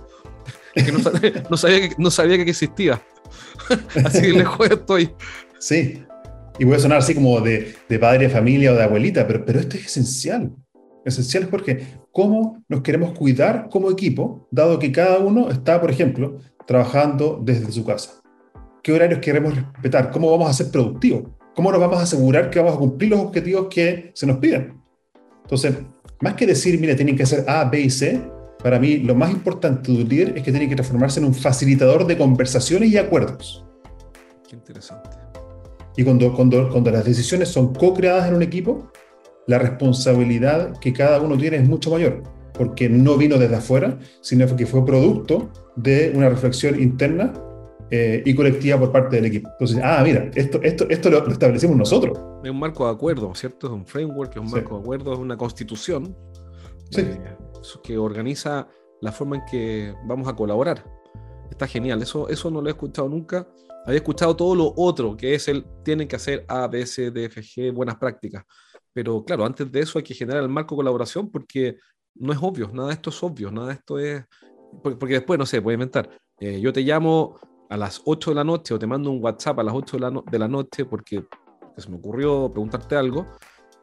que 0.84 0.92
no, 0.92 1.00
sabía, 1.58 1.90
que, 1.90 1.96
no 1.98 2.12
sabía 2.12 2.44
que 2.44 2.50
existía. 2.50 3.02
así 4.06 4.22
de 4.22 4.34
lejos 4.34 4.70
estoy. 4.70 5.12
Sí, 5.60 6.04
y 6.60 6.66
voy 6.66 6.76
a 6.76 6.80
sonar 6.80 7.00
así 7.00 7.14
como 7.14 7.40
de, 7.42 7.76
de, 7.88 8.00
padre 8.00 8.28
de 8.28 8.30
familia 8.30 8.72
o 8.72 8.76
de 8.76 8.84
abuelita, 8.84 9.28
pero, 9.28 9.46
pero 9.46 9.60
esto 9.60 9.78
es 9.78 9.86
esencial. 9.86 10.52
Esencial 11.06 11.44
es 11.44 11.50
porque 11.50 11.86
cómo 12.12 12.64
nos 12.68 12.82
queremos 12.82 13.12
cuidar 13.18 13.70
como 13.70 13.92
equipo, 13.92 14.48
dado 14.52 14.80
que 14.80 14.92
cada 14.92 15.20
uno 15.20 15.50
está, 15.50 15.80
por 15.80 15.92
ejemplo, 15.92 16.40
trabajando 16.66 17.40
desde 17.44 17.72
su 17.72 17.86
casa. 17.86 18.22
¿Qué 18.84 18.92
horarios 18.92 19.20
queremos 19.20 19.56
respetar? 19.56 20.12
¿Cómo 20.12 20.32
vamos 20.32 20.50
a 20.50 20.54
ser 20.54 20.72
productivos? 20.72 21.24
¿Cómo 21.56 21.72
nos 21.72 21.80
vamos 21.80 22.00
a 22.00 22.04
asegurar 22.04 22.50
que 22.50 22.60
vamos 22.60 22.76
a 22.76 22.80
cumplir 22.80 23.12
los 23.12 23.20
objetivos 23.20 23.68
que 23.70 24.12
se 24.14 24.28
nos 24.28 24.38
piden? 24.38 24.82
Entonces, 25.44 25.76
más 26.22 26.34
que 26.34 26.46
decir, 26.46 26.80
mira, 26.80 26.96
tienen 26.96 27.16
que 27.16 27.24
hacer 27.24 27.46
A, 27.48 27.66
B 27.66 27.82
y 27.82 27.90
C, 27.90 28.22
para 28.62 28.80
mí 28.80 28.98
lo 28.98 29.16
más 29.16 29.32
importante 29.32 29.92
de 29.92 30.02
un 30.04 30.10
líder 30.10 30.38
es 30.38 30.44
que 30.44 30.52
tiene 30.52 30.68
que 30.68 30.76
transformarse 30.76 31.20
en 31.20 31.26
un 31.26 31.34
facilitador 31.34 32.06
de 32.06 32.18
conversaciones 32.18 32.92
y 32.92 32.98
acuerdos. 32.98 33.66
Qué 34.48 34.56
interesante. 34.56 35.10
Y 35.96 36.04
cuando, 36.04 36.34
cuando, 36.34 36.70
cuando 36.70 36.92
las 36.92 37.06
decisiones 37.06 37.50
son 37.50 37.74
co-creadas 37.74 38.28
en 38.30 38.36
un 38.36 38.44
equipo, 38.44 38.92
la 39.48 39.58
responsabilidad 39.58 40.78
que 40.80 40.94
cada 40.94 41.20
uno 41.22 41.38
tiene 41.38 41.58
es 41.58 41.68
mucho 41.68 41.90
mayor, 41.90 42.22
porque 42.54 42.90
no 42.90 43.18
vino 43.18 43.38
desde 43.38 43.56
afuera, 43.56 43.98
sino 44.22 44.56
que 44.56 44.66
fue 44.66 44.86
producto 44.86 45.50
de 45.76 46.12
una 46.14 46.30
reflexión 46.30 46.80
interna 46.80 47.34
eh, 47.90 48.22
y 48.26 48.36
colectiva 48.36 48.78
por 48.78 48.92
parte 48.92 49.16
del 49.16 49.26
equipo. 49.26 49.50
Entonces, 49.54 49.80
ah, 49.82 50.02
mira, 50.04 50.30
esto, 50.36 50.62
esto, 50.62 50.86
esto 50.90 51.10
lo, 51.10 51.28
establecimos 51.30 51.78
nosotros. 51.78 52.20
Es 52.44 52.52
un 52.52 52.60
marco 52.60 52.86
de 52.86 52.92
acuerdo, 52.92 53.34
¿cierto? 53.34 53.68
Es 53.68 53.74
un 53.74 53.86
framework, 53.86 54.32
es 54.32 54.42
un 54.42 54.52
marco 54.52 54.76
de 54.76 54.82
acuerdo, 54.82 55.14
es 55.14 55.20
una 55.20 55.38
constitución. 55.38 56.16
Sí. 56.92 57.02
Eh, 57.02 57.38
que 57.84 57.98
organiza 57.98 58.68
la 59.02 59.12
forma 59.12 59.38
en 59.38 59.46
que 59.46 59.96
vamos 60.06 60.28
a 60.28 60.36
colaborar. 60.36 60.84
Está 61.50 61.68
genial, 61.68 62.02
eso, 62.02 62.28
eso 62.30 62.52
no 62.52 62.62
lo 62.62 62.68
he 62.68 62.72
escuchado 62.72 63.08
nunca. 63.10 63.48
Había 63.86 63.98
escuchado 63.98 64.36
todo 64.36 64.56
lo 64.56 64.74
otro, 64.76 65.16
que 65.16 65.34
es 65.34 65.48
el 65.48 65.66
tienen 65.84 66.08
que 66.08 66.18
hacer 66.18 66.46
A, 66.48 66.68
B, 66.68 66.86
C, 66.86 67.12
D, 67.12 67.26
F, 67.26 67.42
G, 67.42 67.74
buenas 67.74 67.96
prácticas. 67.96 68.44
Pero 68.92 69.24
claro, 69.24 69.46
antes 69.46 69.72
de 69.72 69.80
eso 69.80 69.98
hay 69.98 70.04
que 70.04 70.14
generar 70.14 70.44
el 70.44 70.50
marco 70.50 70.76
de 70.76 70.80
colaboración 70.80 71.30
porque 71.30 71.78
no 72.16 72.34
es 72.34 72.40
obvio, 72.42 72.70
nada 72.74 72.90
de 72.90 72.96
esto 72.96 73.10
es 73.10 73.24
obvio, 73.24 73.52
nada 73.52 73.68
de 73.68 73.74
esto 73.74 74.00
es... 74.00 74.26
Porque, 74.84 75.14
después, 75.14 75.40
no 75.40 75.46
sé, 75.46 75.58
a 75.58 75.60
inventar. 75.60 76.10
Eh, 76.40 76.60
yo 76.60 76.74
te 76.74 76.82
llamo 76.82 77.40
a 77.70 77.78
las 77.78 78.02
8 78.04 78.32
de 78.32 78.36
la 78.36 78.44
noche 78.44 78.74
o 78.74 78.80
te 78.80 78.86
mando 78.86 79.10
un 79.10 79.24
WhatsApp 79.24 79.60
a 79.60 79.64
las 79.64 79.74
8 79.74 79.98
de 79.98 80.02
la, 80.02 80.24
de 80.30 80.40
la 80.40 80.48
noche 80.48 80.86
porque 80.86 81.24
se 81.78 81.90
me 81.90 81.98
ocurrió 81.98 82.52
preguntarte 82.52 82.96
algo. 82.96 83.26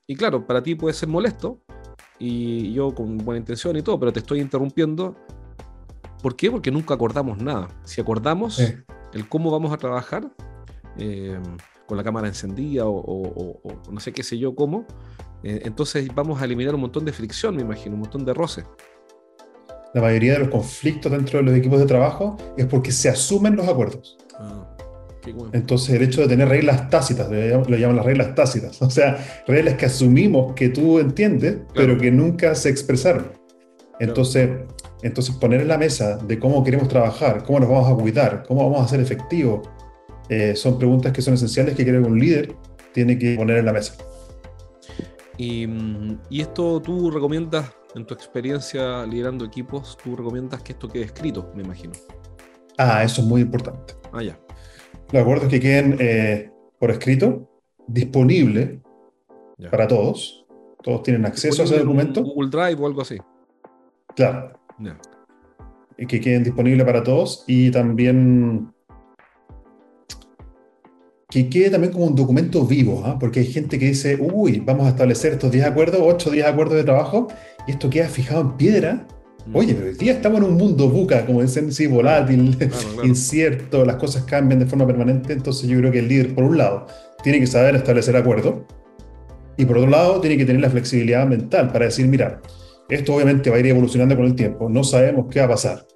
Y 0.07 0.14
claro, 0.14 0.47
para 0.47 0.62
ti 0.62 0.75
puede 0.75 0.95
ser 0.95 1.09
molesto 1.09 1.62
y 2.18 2.73
yo 2.73 2.94
con 2.94 3.18
buena 3.18 3.38
intención 3.38 3.76
y 3.76 3.83
todo, 3.83 3.99
pero 3.99 4.12
te 4.12 4.21
estoy 4.21 4.40
interrumpiendo. 4.40 5.16
¿Por 6.23 6.37
qué? 6.37 6.50
Porque 6.50 6.71
nunca 6.71 6.94
acordamos 6.94 7.38
nada. 7.38 7.68
Si 7.85 8.00
acordamos 8.00 8.59
el 8.59 9.28
cómo 9.28 9.50
vamos 9.50 9.73
a 9.73 9.76
trabajar, 9.76 10.30
eh, 10.99 11.38
con 11.87 11.99
la 11.99 12.04
cámara 12.04 12.28
encendida 12.28 12.85
o, 12.87 13.61
no 13.90 14.00
sé 14.00 14.12
qué 14.12 14.23
sé 14.23 14.38
yo 14.38 14.54
cómo, 14.54 14.87
eh, 15.42 15.62
entonces 15.64 16.09
vamos 16.14 16.40
a 16.40 16.44
eliminar 16.47 16.75
un 16.75 16.80
montón 16.80 17.04
de 17.04 17.12
fricción, 17.12 17.56
me 17.56 17.62
imagino, 17.62 17.94
un 17.94 18.00
montón 18.00 18.25
de 18.25 18.33
roce. 18.33 18.64
La 19.92 20.00
mayoría 20.00 20.33
de 20.33 20.38
los 20.40 20.49
conflictos 20.49 21.12
dentro 21.12 21.38
de 21.38 21.44
los 21.44 21.54
equipos 21.54 21.78
de 21.78 21.87
trabajo 21.87 22.37
es 22.56 22.66
porque 22.66 22.90
se 22.90 23.09
asumen 23.09 23.54
los 23.54 23.68
acuerdos. 23.68 24.16
Ah, 24.38 24.76
entonces 25.52 25.95
el 25.95 26.02
hecho 26.02 26.23
de 26.23 26.28
tener 26.28 26.49
reglas 26.49 26.90
tácitas, 26.90 27.31
lo 27.31 27.76
llaman 27.76 27.97
las 27.97 28.04
reglas 28.04 28.35
tácitas, 28.35 28.81
o 28.83 28.90
sea, 28.90 29.43
reglas 29.47 29.75
que 29.75 29.87
asumimos 29.87 30.54
que 30.54 30.69
tú 30.69 30.99
entiendes, 30.99 31.59
pero 31.75 31.97
que 31.99 32.11
nunca 32.11 32.54
se 32.54 32.69
expresaron. 32.69 33.33
Entonces, 34.00 34.50
entonces 35.02 35.35
poner 35.37 35.61
en 35.61 35.69
la 35.69 35.78
mesa 35.78 36.16
de 36.16 36.38
cómo 36.38 36.64
queremos 36.64 36.88
trabajar, 36.88 37.45
cómo 37.45 37.61
nos 37.61 37.69
vamos 37.69 37.93
a 37.93 37.95
cuidar, 37.95 38.45
cómo 38.47 38.71
vamos 38.71 38.85
a 38.85 38.88
ser 38.88 39.00
efectivos, 39.00 39.69
eh, 40.28 40.57
son 40.57 40.78
preguntas 40.78 41.12
que 41.12 41.23
son 41.23 41.35
esenciales 41.35 41.75
que 41.75 41.85
creo 41.85 42.02
que 42.02 42.09
un 42.09 42.19
líder 42.19 42.57
tiene 42.93 43.19
que 43.19 43.35
poner 43.37 43.59
en 43.59 43.66
la 43.66 43.73
mesa. 43.73 43.95
Y, 45.37 45.69
esto 46.31 46.81
tú 46.81 47.11
recomiendas, 47.11 47.71
en 47.95 48.07
tu 48.07 48.14
experiencia 48.14 49.04
liderando 49.07 49.45
equipos, 49.45 49.97
tú 50.02 50.16
recomiendas 50.16 50.62
que 50.62 50.73
esto 50.73 50.88
quede 50.88 51.04
escrito, 51.04 51.50
me 51.54 51.62
imagino. 51.62 51.93
Ah, 52.78 53.04
eso 53.04 53.21
es 53.21 53.26
muy 53.26 53.40
importante. 53.43 53.95
Ah, 54.12 54.23
ya. 54.23 54.38
Los 55.14 55.23
acuerdos 55.23 55.49
que 55.49 55.61
queden 55.61 55.97
eh, 56.00 56.50
por 56.76 56.90
escrito, 56.90 57.49
disponible 57.87 58.80
para 59.71 59.87
todos. 59.87 60.44
Todos 60.83 61.04
tienen 61.04 61.25
acceso 61.25 61.62
a 61.62 61.66
ese 61.66 61.78
documento. 61.78 62.25
Google 62.25 62.50
Drive 62.50 62.83
o 62.83 62.87
algo 62.88 63.00
así. 63.00 63.18
Claro. 64.16 64.59
Y 65.97 66.06
que 66.06 66.21
queden 66.21 66.42
disponibles 66.42 66.85
para 66.85 67.04
todos 67.04 67.44
y 67.47 67.71
también 67.71 68.75
que 71.28 71.49
quede 71.49 71.71
también 71.71 71.92
como 71.92 72.06
un 72.06 72.16
documento 72.16 72.66
vivo, 72.66 73.04
¿ah? 73.06 73.16
porque 73.16 73.38
hay 73.38 73.47
gente 73.47 73.78
que 73.78 73.87
dice, 73.87 74.18
uy, 74.21 74.59
vamos 74.66 74.87
a 74.87 74.88
establecer 74.88 75.35
estos 75.35 75.52
10 75.52 75.66
acuerdos, 75.66 76.00
8 76.02 76.30
10 76.33 76.44
acuerdos 76.44 76.76
de 76.76 76.83
trabajo, 76.83 77.28
y 77.68 77.71
esto 77.71 77.88
queda 77.88 78.09
fijado 78.09 78.40
en 78.40 78.56
piedra. 78.56 79.06
Mm. 79.46 79.56
Oye, 79.56 79.74
pero 79.74 79.88
hoy 79.88 79.94
día 79.94 80.12
estamos 80.12 80.40
en 80.40 80.46
un 80.46 80.54
mundo 80.54 80.88
buca, 80.88 81.26
como 81.26 81.42
dicen, 81.42 81.72
sí, 81.72 81.86
volátil, 81.86 82.56
incierto, 83.04 83.84
las 83.84 83.96
cosas 83.96 84.24
cambian 84.24 84.60
de 84.60 84.66
forma 84.66 84.86
permanente, 84.86 85.32
entonces 85.32 85.68
yo 85.68 85.78
creo 85.78 85.92
que 85.92 85.98
el 85.98 86.08
líder, 86.08 86.34
por 86.34 86.44
un 86.44 86.58
lado, 86.58 86.86
tiene 87.22 87.40
que 87.40 87.46
saber 87.46 87.76
establecer 87.76 88.16
acuerdos, 88.16 88.56
y 89.56 89.64
por 89.64 89.78
otro 89.78 89.90
lado, 89.90 90.20
tiene 90.20 90.36
que 90.36 90.44
tener 90.44 90.62
la 90.62 90.70
flexibilidad 90.70 91.26
mental 91.26 91.70
para 91.70 91.84
decir, 91.86 92.06
mira, 92.08 92.40
esto 92.88 93.14
obviamente 93.14 93.50
va 93.50 93.56
a 93.56 93.60
ir 93.60 93.66
evolucionando 93.66 94.16
con 94.16 94.24
el 94.24 94.34
tiempo, 94.34 94.68
no 94.68 94.82
sabemos 94.82 95.26
qué 95.30 95.40
va 95.40 95.46
a 95.46 95.50
pasar 95.50 95.86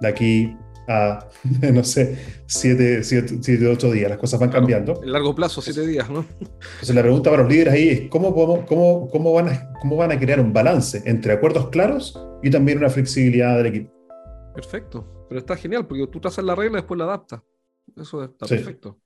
de 0.00 0.08
aquí 0.08 0.56
a, 0.90 1.28
no 1.72 1.84
sé, 1.84 2.42
siete, 2.46 3.04
siete, 3.04 3.66
ocho 3.68 3.90
días, 3.92 4.10
las 4.10 4.18
cosas 4.18 4.40
van 4.40 4.50
cambiando. 4.50 5.00
En 5.02 5.12
largo 5.12 5.34
plazo, 5.34 5.62
siete 5.62 5.86
días, 5.86 6.10
¿no? 6.10 6.24
Entonces 6.40 6.94
la 6.94 7.02
pregunta 7.02 7.30
para 7.30 7.42
los 7.42 7.52
líderes 7.52 7.74
ahí 7.74 7.88
es, 7.88 8.10
¿cómo, 8.10 8.34
podemos, 8.34 8.66
cómo, 8.66 9.08
cómo, 9.08 9.32
van 9.32 9.48
a, 9.48 9.72
¿cómo 9.80 9.96
van 9.96 10.12
a 10.12 10.18
crear 10.18 10.40
un 10.40 10.52
balance 10.52 11.02
entre 11.06 11.32
acuerdos 11.32 11.68
claros 11.70 12.20
y 12.42 12.50
también 12.50 12.78
una 12.78 12.90
flexibilidad 12.90 13.56
del 13.56 13.66
equipo? 13.66 13.92
Perfecto, 14.54 15.26
pero 15.28 15.38
está 15.40 15.56
genial, 15.56 15.86
porque 15.86 16.06
tú 16.08 16.20
trazas 16.20 16.44
la 16.44 16.54
regla 16.54 16.78
y 16.78 16.80
después 16.82 16.98
la 16.98 17.04
adaptas. 17.04 17.40
Eso 17.96 18.24
está 18.24 18.46
perfecto. 18.46 18.98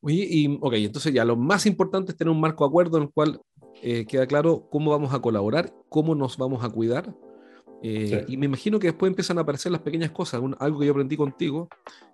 Oye, 0.00 0.26
y, 0.28 0.58
ok, 0.60 0.74
entonces 0.74 1.12
ya 1.12 1.24
lo 1.24 1.36
más 1.36 1.66
importante 1.66 2.12
es 2.12 2.18
tener 2.18 2.30
un 2.30 2.40
marco 2.40 2.64
de 2.64 2.68
acuerdo 2.68 2.96
en 2.98 3.04
el 3.04 3.10
cual 3.10 3.40
eh, 3.82 4.06
queda 4.06 4.26
claro 4.26 4.68
cómo 4.70 4.90
vamos 4.90 5.12
a 5.12 5.20
colaborar, 5.20 5.72
cómo 5.88 6.14
nos 6.14 6.36
vamos 6.36 6.64
a 6.64 6.68
cuidar 6.68 7.14
eh, 7.86 8.24
y 8.28 8.38
me 8.38 8.46
imagino 8.46 8.78
que 8.78 8.86
después 8.86 9.10
empiezan 9.10 9.36
a 9.36 9.42
aparecer 9.42 9.70
las 9.70 9.82
pequeñas 9.82 10.10
cosas, 10.10 10.40
algo 10.58 10.78
que 10.78 10.86
yo 10.86 10.92
aprendí 10.92 11.18
contigo 11.18 11.68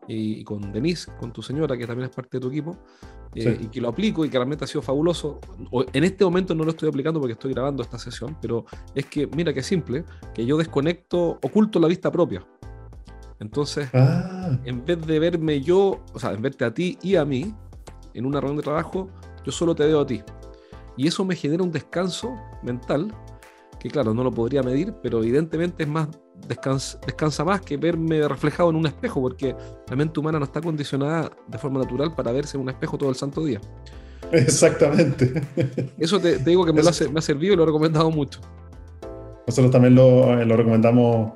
y, 0.08 0.42
con 0.42 0.72
Denise, 0.72 1.12
con 1.20 1.32
tu 1.32 1.42
señora, 1.42 1.78
que 1.78 1.86
también 1.86 2.10
es 2.10 2.16
parte 2.16 2.38
de 2.38 2.40
tu 2.40 2.48
equipo, 2.48 2.76
eh, 3.36 3.56
y 3.62 3.66
que 3.68 3.80
lo 3.80 3.88
aplico 3.88 4.24
y 4.24 4.28
que 4.28 4.36
realmente 4.36 4.64
ha 4.64 4.66
sido 4.66 4.82
fabuloso. 4.82 5.38
en 5.92 6.02
este 6.02 6.24
momento 6.24 6.56
no 6.56 6.64
lo 6.64 6.70
estoy 6.70 6.88
aplicando 6.88 7.20
porque 7.20 7.34
estoy 7.34 7.52
grabando 7.52 7.84
esta 7.84 8.00
sesión, 8.00 8.36
pero 8.42 8.64
es 8.96 9.06
que, 9.06 9.28
mira 9.28 9.54
qué 9.54 9.62
simple, 9.62 10.04
que 10.34 10.44
yo 10.44 10.58
desconecto, 10.58 11.38
oculto 11.40 11.78
la 11.78 11.86
vista 11.86 12.10
propia. 12.10 12.44
Entonces, 13.38 13.90
ah. 13.94 14.58
en 14.64 14.84
vez 14.84 15.06
de 15.06 15.20
verme 15.20 15.60
yo, 15.60 16.00
o 16.12 16.18
sea, 16.18 16.32
en 16.32 16.42
verte 16.42 16.64
a 16.64 16.74
ti 16.74 16.98
y 17.00 17.14
a 17.14 17.24
mí 17.24 17.54
en 18.14 18.26
una 18.26 18.40
reunión 18.40 18.56
de 18.56 18.64
trabajo, 18.64 19.08
yo 19.46 19.52
solo 19.52 19.76
te 19.76 19.86
veo 19.86 20.00
a 20.00 20.06
ti. 20.06 20.20
Y 20.96 21.06
eso 21.06 21.24
me 21.24 21.36
genera 21.36 21.62
un 21.62 21.70
descanso 21.70 22.34
mental 22.64 23.14
que 23.80 23.88
claro, 23.88 24.14
no 24.14 24.22
lo 24.22 24.30
podría 24.30 24.62
medir, 24.62 24.94
pero 25.02 25.22
evidentemente 25.22 25.82
es 25.82 25.88
más 25.88 26.08
descansa, 26.46 26.98
descansa 27.04 27.44
más 27.44 27.62
que 27.62 27.76
verme 27.76 28.28
reflejado 28.28 28.70
en 28.70 28.76
un 28.76 28.86
espejo, 28.86 29.20
porque 29.20 29.56
la 29.88 29.96
mente 29.96 30.20
humana 30.20 30.38
no 30.38 30.44
está 30.44 30.60
condicionada 30.60 31.30
de 31.48 31.58
forma 31.58 31.80
natural 31.80 32.14
para 32.14 32.30
verse 32.30 32.56
en 32.56 32.62
un 32.62 32.68
espejo 32.68 32.98
todo 32.98 33.08
el 33.08 33.16
santo 33.16 33.42
día. 33.42 33.60
Exactamente. 34.32 35.32
Eso 35.98 36.20
te, 36.20 36.38
digo 36.38 36.64
que 36.64 36.72
me, 36.72 36.82
ha 36.82 36.92
servido 37.22 37.54
y 37.54 37.56
lo 37.56 37.62
he 37.62 37.66
recomendado 37.66 38.10
mucho. 38.10 38.40
Nosotros 39.46 39.72
también 39.72 39.94
lo, 39.94 40.44
lo 40.44 40.56
recomendamos 40.56 41.32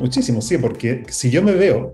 muchísimo, 0.00 0.40
sí, 0.40 0.58
porque 0.58 1.04
si 1.08 1.30
yo 1.30 1.42
me 1.42 1.52
veo 1.52 1.92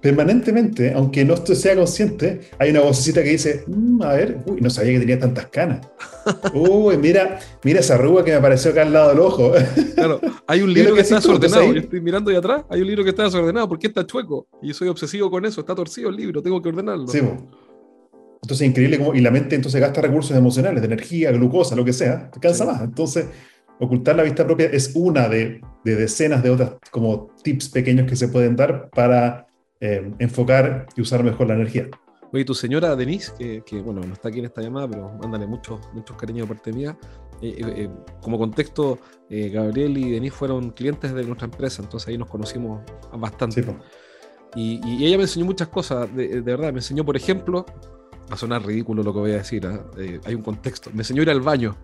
permanentemente, 0.00 0.92
aunque 0.92 1.24
no 1.24 1.36
sea 1.36 1.76
consciente, 1.76 2.40
hay 2.58 2.70
una 2.70 2.80
vocecita 2.80 3.22
que 3.22 3.30
dice, 3.30 3.64
mm, 3.66 4.02
a 4.02 4.12
ver, 4.14 4.38
uy, 4.46 4.60
no 4.60 4.70
sabía 4.70 4.92
que 4.92 5.00
tenía 5.00 5.18
tantas 5.18 5.46
canas. 5.46 5.86
Uy, 6.54 6.96
mira, 6.96 7.38
mira 7.64 7.80
esa 7.80 7.94
arruga 7.94 8.24
que 8.24 8.30
me 8.30 8.36
apareció 8.36 8.70
acá 8.70 8.82
al 8.82 8.92
lado 8.92 9.10
del 9.10 9.20
ojo. 9.20 9.52
Claro, 9.94 10.20
hay 10.46 10.62
un 10.62 10.72
libro 10.72 10.94
que, 10.94 11.02
está 11.02 11.16
desordenado. 11.16 11.72
Yo 11.72 11.80
estoy 11.80 12.00
mirando 12.00 12.30
ahí 12.30 12.36
atrás, 12.36 12.64
hay 12.70 12.80
un 12.80 12.86
libro 12.86 13.04
que 13.04 13.10
está 13.10 13.24
desordenado 13.24 13.68
porque 13.68 13.88
está 13.88 14.06
chueco. 14.06 14.46
Y 14.62 14.72
soy 14.72 14.88
obsesivo 14.88 15.30
con 15.30 15.44
eso, 15.44 15.60
está 15.60 15.74
torcido 15.74 16.08
el 16.08 16.16
libro, 16.16 16.42
tengo 16.42 16.60
que 16.62 16.70
ordenarlo. 16.70 17.06
Sí, 17.08 17.18
entonces 17.18 18.62
es 18.62 18.70
increíble 18.70 18.98
cómo, 18.98 19.14
y 19.14 19.20
la 19.20 19.30
mente 19.30 19.56
entonces 19.56 19.80
gasta 19.80 20.00
recursos 20.00 20.34
emocionales, 20.36 20.80
de 20.80 20.86
energía, 20.86 21.30
glucosa, 21.32 21.76
lo 21.76 21.84
que 21.84 21.92
sea, 21.92 22.30
cansa 22.40 22.64
más. 22.64 22.80
Entonces, 22.80 23.26
ocultar 23.78 24.16
la 24.16 24.22
vista 24.22 24.46
propia 24.46 24.66
es 24.66 24.92
una 24.94 25.28
de, 25.28 25.60
de 25.84 25.96
decenas 25.96 26.42
de 26.42 26.50
otras 26.50 26.72
como 26.90 27.28
tips 27.42 27.68
pequeños 27.68 28.08
que 28.08 28.16
se 28.16 28.28
pueden 28.28 28.56
dar 28.56 28.88
para 28.90 29.49
eh, 29.80 30.12
enfocar 30.18 30.86
y 30.94 31.00
usar 31.00 31.24
mejor 31.24 31.48
la 31.48 31.54
energía. 31.54 31.88
Oye, 32.32 32.44
tu 32.44 32.54
señora 32.54 32.94
Denise, 32.94 33.32
que, 33.38 33.82
bueno, 33.82 34.02
no 34.02 34.12
está 34.12 34.28
aquí 34.28 34.38
en 34.38 34.44
esta 34.44 34.60
llamada, 34.60 34.88
pero 34.88 35.12
mándale 35.20 35.46
muchos 35.46 35.80
muchos 35.92 36.16
cariños 36.16 36.46
de 36.46 36.54
parte 36.54 36.72
mía. 36.72 36.96
Eh, 37.42 37.56
eh, 37.58 37.88
como 38.20 38.38
contexto, 38.38 38.98
Gabriel 39.28 39.96
y 39.96 40.10
Denise 40.10 40.36
fueron 40.36 40.70
clientes 40.70 41.12
de 41.14 41.24
nuestra 41.24 41.46
empresa, 41.46 41.82
entonces 41.82 42.08
ahí 42.08 42.18
nos 42.18 42.28
conocimos 42.28 42.82
bastante. 43.16 43.64
y, 44.54 45.04
ella 45.04 45.16
me 45.16 45.24
enseñó 45.24 45.46
muchas 45.46 45.68
cosas, 45.68 46.14
de, 46.14 46.40
verdad. 46.42 46.72
Me 46.72 46.78
enseñó, 46.78 47.04
por 47.04 47.16
ejemplo, 47.16 47.64
va 48.30 48.34
a 48.34 48.36
sonar 48.36 48.64
ridículo 48.64 49.02
lo 49.02 49.12
que 49.12 49.18
voy 49.18 49.30
a 49.32 49.38
decir, 49.38 49.66
¿ah? 49.66 49.84
hay 50.24 50.34
un 50.34 50.42
contexto. 50.42 50.90
Me 50.92 50.98
enseñó 50.98 51.20
a 51.20 51.24
ir 51.24 51.30
al 51.30 51.40
baño. 51.40 51.76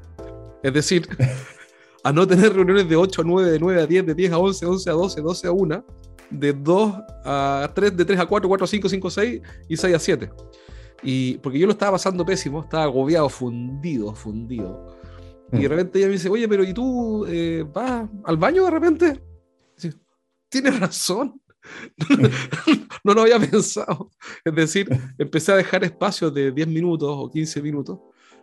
Es 0.62 0.72
decir, 0.72 1.08
a 2.04 2.12
no 2.12 2.26
tener 2.26 2.52
reuniones 2.52 2.88
de 2.88 2.94
8 2.94 3.22
a 3.22 3.24
9, 3.24 3.50
de 3.50 3.58
9 3.58 3.82
a 3.82 3.86
10, 3.86 4.06
de 4.06 4.14
10 4.14 4.32
a 4.32 4.38
11, 4.38 4.66
11 4.66 4.90
a 4.90 4.92
12, 4.92 5.20
12 5.22 5.46
a 5.48 5.52
1, 5.52 5.84
de 6.30 6.52
2 6.52 6.94
a 7.24 7.70
3, 7.74 7.96
de 7.96 8.04
3 8.04 8.20
a 8.20 8.26
4, 8.26 8.48
4 8.48 8.64
a 8.64 8.68
5, 8.68 8.88
5 8.88 9.08
a 9.08 9.10
6 9.10 9.42
y 9.68 9.76
6 9.76 9.94
a 9.94 9.98
7. 9.98 10.30
Y 11.02 11.38
porque 11.38 11.58
yo 11.58 11.66
lo 11.66 11.72
estaba 11.72 11.92
pasando 11.92 12.24
pésimo, 12.24 12.62
estaba 12.62 12.84
agobiado, 12.84 13.28
fundido, 13.28 14.14
fundido. 14.14 14.96
Y 15.52 15.58
de 15.58 15.68
mm. 15.68 15.70
repente 15.70 15.98
ella 15.98 16.08
me 16.08 16.14
dice, 16.14 16.28
oye, 16.28 16.48
pero 16.48 16.64
¿y 16.64 16.74
tú 16.74 17.24
eh, 17.26 17.64
vas 17.72 18.08
al 18.24 18.36
baño 18.36 18.64
de 18.64 18.70
repente? 18.70 19.22
Tienes 20.48 20.78
razón. 20.78 21.40
no 23.04 23.14
lo 23.14 23.22
había 23.22 23.38
pensado. 23.38 24.10
Es 24.44 24.54
decir, 24.54 24.88
empecé 25.18 25.52
a 25.52 25.56
dejar 25.56 25.84
espacios 25.84 26.32
de 26.32 26.52
10 26.52 26.68
minutos 26.68 27.08
o 27.12 27.30
15 27.30 27.62
minutos 27.62 27.98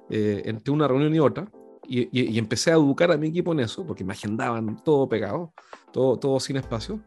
eh, 0.10 0.44
entre 0.46 0.72
una 0.72 0.88
reunión 0.88 1.14
y 1.16 1.20
otra. 1.20 1.50
Y, 1.86 2.08
y, 2.12 2.38
empecé 2.40 2.72
a 2.72 2.76
educar 2.76 3.12
a 3.12 3.18
mi 3.18 3.28
equipo 3.28 3.52
en 3.52 3.60
eso, 3.60 3.86
porque 3.86 4.04
me 4.04 4.14
agendaban 4.14 4.82
todo 4.84 5.10
pegado, 5.10 5.54
todo, 5.92 6.18
todo 6.18 6.40
sin 6.40 6.58
espacio. 6.58 7.02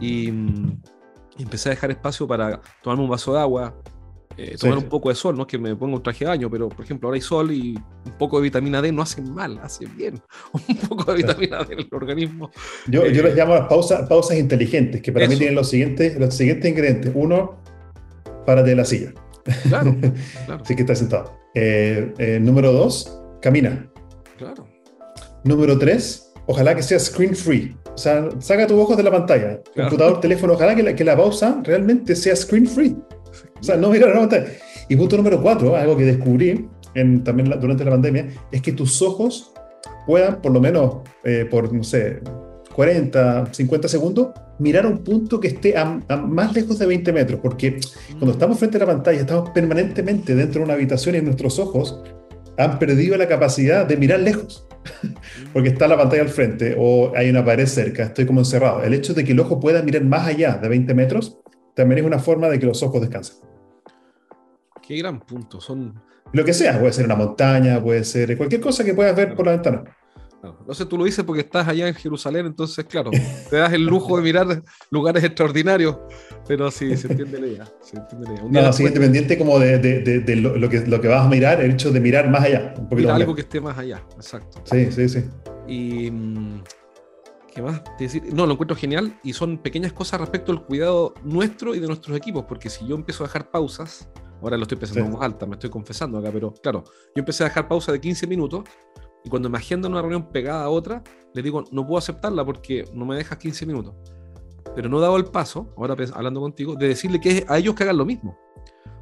Y, 0.00 0.28
empecé 1.38 1.68
a 1.68 1.70
dejar 1.70 1.90
espacio 1.90 2.26
para 2.26 2.60
tomarme 2.82 3.04
un 3.04 3.10
vaso 3.10 3.34
de 3.34 3.40
agua, 3.40 3.74
eh, 4.38 4.56
tomar 4.58 4.76
un 4.76 4.84
poco 4.84 5.08
de 5.08 5.14
sol, 5.14 5.34
no 5.34 5.42
es 5.42 5.48
que 5.48 5.58
me 5.58 5.74
ponga 5.74 5.96
un 5.96 6.02
traje 6.02 6.24
de 6.24 6.28
baño, 6.28 6.50
pero 6.50 6.68
por 6.68 6.84
ejemplo 6.84 7.08
ahora 7.08 7.16
hay 7.16 7.22
sol 7.22 7.50
y 7.52 7.74
un 8.04 8.12
poco 8.18 8.36
de 8.36 8.44
vitamina 8.44 8.82
D 8.82 8.92
no 8.92 9.00
hace 9.00 9.22
mal, 9.22 9.58
hace 9.62 9.86
bien. 9.86 10.20
Un 10.68 10.76
poco 10.76 11.12
de 11.12 11.18
vitamina 11.18 11.64
D 11.64 11.72
en 11.72 11.80
el 11.80 11.88
organismo. 11.90 12.50
Yo, 12.86 13.06
yo 13.06 13.22
les 13.22 13.32
eh, 13.32 13.36
llamo 13.36 13.54
las 13.54 13.66
pausas, 13.66 14.06
pausas 14.08 14.36
inteligentes, 14.36 15.00
que 15.00 15.10
para 15.10 15.26
mí 15.26 15.36
tienen 15.36 15.54
los 15.54 15.70
siguientes, 15.70 16.18
los 16.18 16.34
siguientes 16.34 16.70
ingredientes. 16.70 17.12
Uno, 17.14 17.56
párate 18.44 18.70
de 18.70 18.76
la 18.76 18.84
silla. 18.84 19.14
Claro, 19.68 19.96
claro. 20.44 20.62
Así 20.62 20.76
que 20.76 20.82
estás 20.82 20.98
sentado. 20.98 21.38
Eh, 21.54 22.38
número 22.42 22.72
dos, 22.72 23.18
camina. 23.40 23.90
Claro. 24.36 24.68
Número 25.44 25.78
tres, 25.78 26.32
ojalá 26.46 26.74
que 26.74 26.82
sea 26.82 26.98
screen 26.98 27.34
free. 27.34 27.76
O 27.94 27.98
sea, 27.98 28.28
saca 28.40 28.66
tus 28.66 28.78
ojos 28.78 28.96
de 28.96 29.02
la 29.02 29.10
pantalla. 29.10 29.60
Computador, 29.74 30.20
teléfono, 30.20 30.52
ojalá 30.54 30.74
que 30.74 30.82
la, 30.82 30.94
que 30.94 31.04
la 31.04 31.16
pausa 31.16 31.60
realmente 31.64 32.14
sea 32.14 32.36
screen 32.36 32.66
free. 32.66 32.96
O 33.58 33.62
sea, 33.62 33.76
no 33.76 33.90
mirar 33.90 34.10
la 34.10 34.20
pantalla. 34.20 34.46
Y 34.88 34.96
punto 34.96 35.16
número 35.16 35.40
cuatro, 35.42 35.74
algo 35.76 35.96
que 35.96 36.04
descubrí 36.04 36.68
en, 36.94 37.24
también 37.24 37.48
durante 37.60 37.84
la 37.84 37.92
pandemia, 37.92 38.28
es 38.52 38.62
que 38.62 38.72
tus 38.72 39.00
ojos 39.02 39.52
puedan, 40.06 40.40
por 40.40 40.52
lo 40.52 40.60
menos 40.60 40.98
eh, 41.24 41.46
por, 41.50 41.72
no 41.72 41.82
sé, 41.82 42.20
40, 42.74 43.52
50 43.52 43.88
segundos, 43.88 44.28
mirar 44.58 44.86
un 44.86 44.98
punto 44.98 45.40
que 45.40 45.48
esté 45.48 45.76
a, 45.76 45.84
más 45.84 46.54
lejos 46.54 46.78
de 46.78 46.86
20 46.86 47.12
metros, 47.12 47.40
porque 47.40 47.78
cuando 48.10 48.32
estamos 48.32 48.58
frente 48.58 48.76
a 48.76 48.80
la 48.80 48.86
pantalla, 48.86 49.20
estamos 49.20 49.50
permanentemente 49.50 50.34
dentro 50.34 50.60
de 50.60 50.64
una 50.66 50.74
habitación 50.74 51.16
y 51.16 51.20
nuestros 51.22 51.58
ojos 51.58 52.02
han 52.58 52.78
perdido 52.78 53.16
la 53.16 53.28
capacidad 53.28 53.86
de 53.86 53.96
mirar 53.96 54.20
lejos, 54.20 54.66
porque 55.52 55.68
está 55.68 55.88
la 55.88 55.96
pantalla 55.96 56.22
al 56.22 56.28
frente 56.28 56.74
o 56.78 57.12
hay 57.14 57.30
una 57.30 57.44
pared 57.44 57.66
cerca, 57.66 58.04
estoy 58.04 58.26
como 58.26 58.40
encerrado. 58.40 58.82
El 58.82 58.94
hecho 58.94 59.14
de 59.14 59.24
que 59.24 59.32
el 59.32 59.40
ojo 59.40 59.60
pueda 59.60 59.82
mirar 59.82 60.04
más 60.04 60.26
allá 60.26 60.56
de 60.56 60.68
20 60.68 60.94
metros 60.94 61.38
también 61.74 61.98
es 61.98 62.04
una 62.04 62.18
forma 62.18 62.48
de 62.48 62.58
que 62.58 62.66
los 62.66 62.82
ojos 62.82 63.00
descansen. 63.00 63.36
Qué 64.86 64.96
gran 64.98 65.20
punto. 65.20 65.60
Son... 65.60 65.94
Lo 66.32 66.44
que 66.44 66.52
sea, 66.52 66.78
puede 66.78 66.92
ser 66.92 67.04
una 67.04 67.16
montaña, 67.16 67.82
puede 67.82 68.04
ser 68.04 68.36
cualquier 68.36 68.60
cosa 68.60 68.84
que 68.84 68.94
puedas 68.94 69.14
ver 69.14 69.34
por 69.34 69.46
la 69.46 69.52
ventana. 69.52 69.84
No 70.42 70.74
sé, 70.74 70.86
tú 70.86 70.96
lo 70.96 71.04
dices 71.04 71.24
porque 71.24 71.40
estás 71.40 71.66
allá 71.66 71.88
en 71.88 71.94
Jerusalén, 71.94 72.46
entonces, 72.46 72.84
claro, 72.84 73.10
te 73.50 73.56
das 73.56 73.72
el 73.72 73.84
lujo 73.84 74.16
de 74.16 74.22
mirar 74.22 74.62
lugares 74.90 75.24
extraordinarios, 75.24 75.96
pero 76.46 76.70
sí, 76.70 76.96
se 76.96 77.08
entiende 77.08 77.40
la 77.40 77.46
idea. 77.46 77.64
Se 77.80 77.96
entiende 77.96 78.28
la 78.28 78.34
idea. 78.34 78.62
no, 78.62 78.72
sí, 78.72 78.84
independiente 78.84 79.38
como 79.38 79.58
de, 79.58 79.78
de, 79.78 80.20
de, 80.20 80.36
lo, 80.36 80.68
que, 80.68 80.86
lo 80.86 81.00
que 81.00 81.08
vas 81.08 81.26
a 81.26 81.28
mirar, 81.28 81.60
el 81.60 81.72
hecho 81.72 81.90
de 81.90 82.00
mirar 82.00 82.30
más 82.30 82.44
allá. 82.44 82.74
Un 82.78 82.88
poquito 82.88 83.12
algo 83.12 83.34
que 83.34 83.40
esté 83.40 83.60
más 83.60 83.76
allá, 83.78 84.02
exacto. 84.14 84.62
Sí, 84.64 84.90
sí, 84.92 85.08
sí. 85.08 85.24
Y. 85.66 86.10
Mm, 86.10 86.62
¿Qué 87.54 87.62
más? 87.62 87.80
Decir? 87.98 88.22
No, 88.34 88.44
lo 88.44 88.52
encuentro 88.52 88.76
genial 88.76 89.18
y 89.24 89.32
son 89.32 89.56
pequeñas 89.56 89.94
cosas 89.94 90.20
respecto 90.20 90.52
al 90.52 90.66
cuidado 90.66 91.14
nuestro 91.24 91.74
y 91.74 91.80
de 91.80 91.86
nuestros 91.86 92.14
equipos, 92.14 92.44
porque 92.46 92.68
si 92.68 92.86
yo 92.86 92.96
empiezo 92.96 93.24
a 93.24 93.28
dejar 93.28 93.50
pausas, 93.50 94.10
ahora 94.42 94.58
lo 94.58 94.64
estoy 94.64 94.76
pensando 94.76 95.06
en 95.06 95.12
voz 95.12 95.22
alta, 95.22 95.46
me 95.46 95.54
estoy 95.54 95.70
confesando 95.70 96.18
acá, 96.18 96.30
pero 96.30 96.52
claro, 96.52 96.84
yo 96.84 97.20
empecé 97.20 97.44
a 97.44 97.48
dejar 97.48 97.66
pausa 97.66 97.92
de 97.92 98.00
15 98.00 98.26
minutos 98.26 98.64
y 99.26 99.28
cuando 99.28 99.50
me 99.50 99.58
agenda 99.58 99.88
una 99.88 100.00
reunión 100.00 100.30
pegada 100.30 100.62
a 100.62 100.68
otra, 100.68 101.02
les 101.34 101.42
digo, 101.42 101.64
no 101.72 101.84
puedo 101.84 101.98
aceptarla 101.98 102.44
porque 102.44 102.84
no 102.94 103.04
me 103.04 103.16
dejas 103.16 103.36
15 103.38 103.66
minutos. 103.66 103.92
Pero 104.76 104.88
no 104.88 104.98
he 104.98 105.00
dado 105.00 105.16
el 105.16 105.24
paso, 105.24 105.74
ahora 105.76 105.96
hablando 106.14 106.40
contigo, 106.40 106.76
de 106.76 106.86
decirle 106.86 107.20
que 107.20 107.38
es 107.38 107.50
a 107.50 107.58
ellos 107.58 107.74
que 107.74 107.82
hagan 107.82 107.96
lo 107.96 108.04
mismo. 108.04 108.38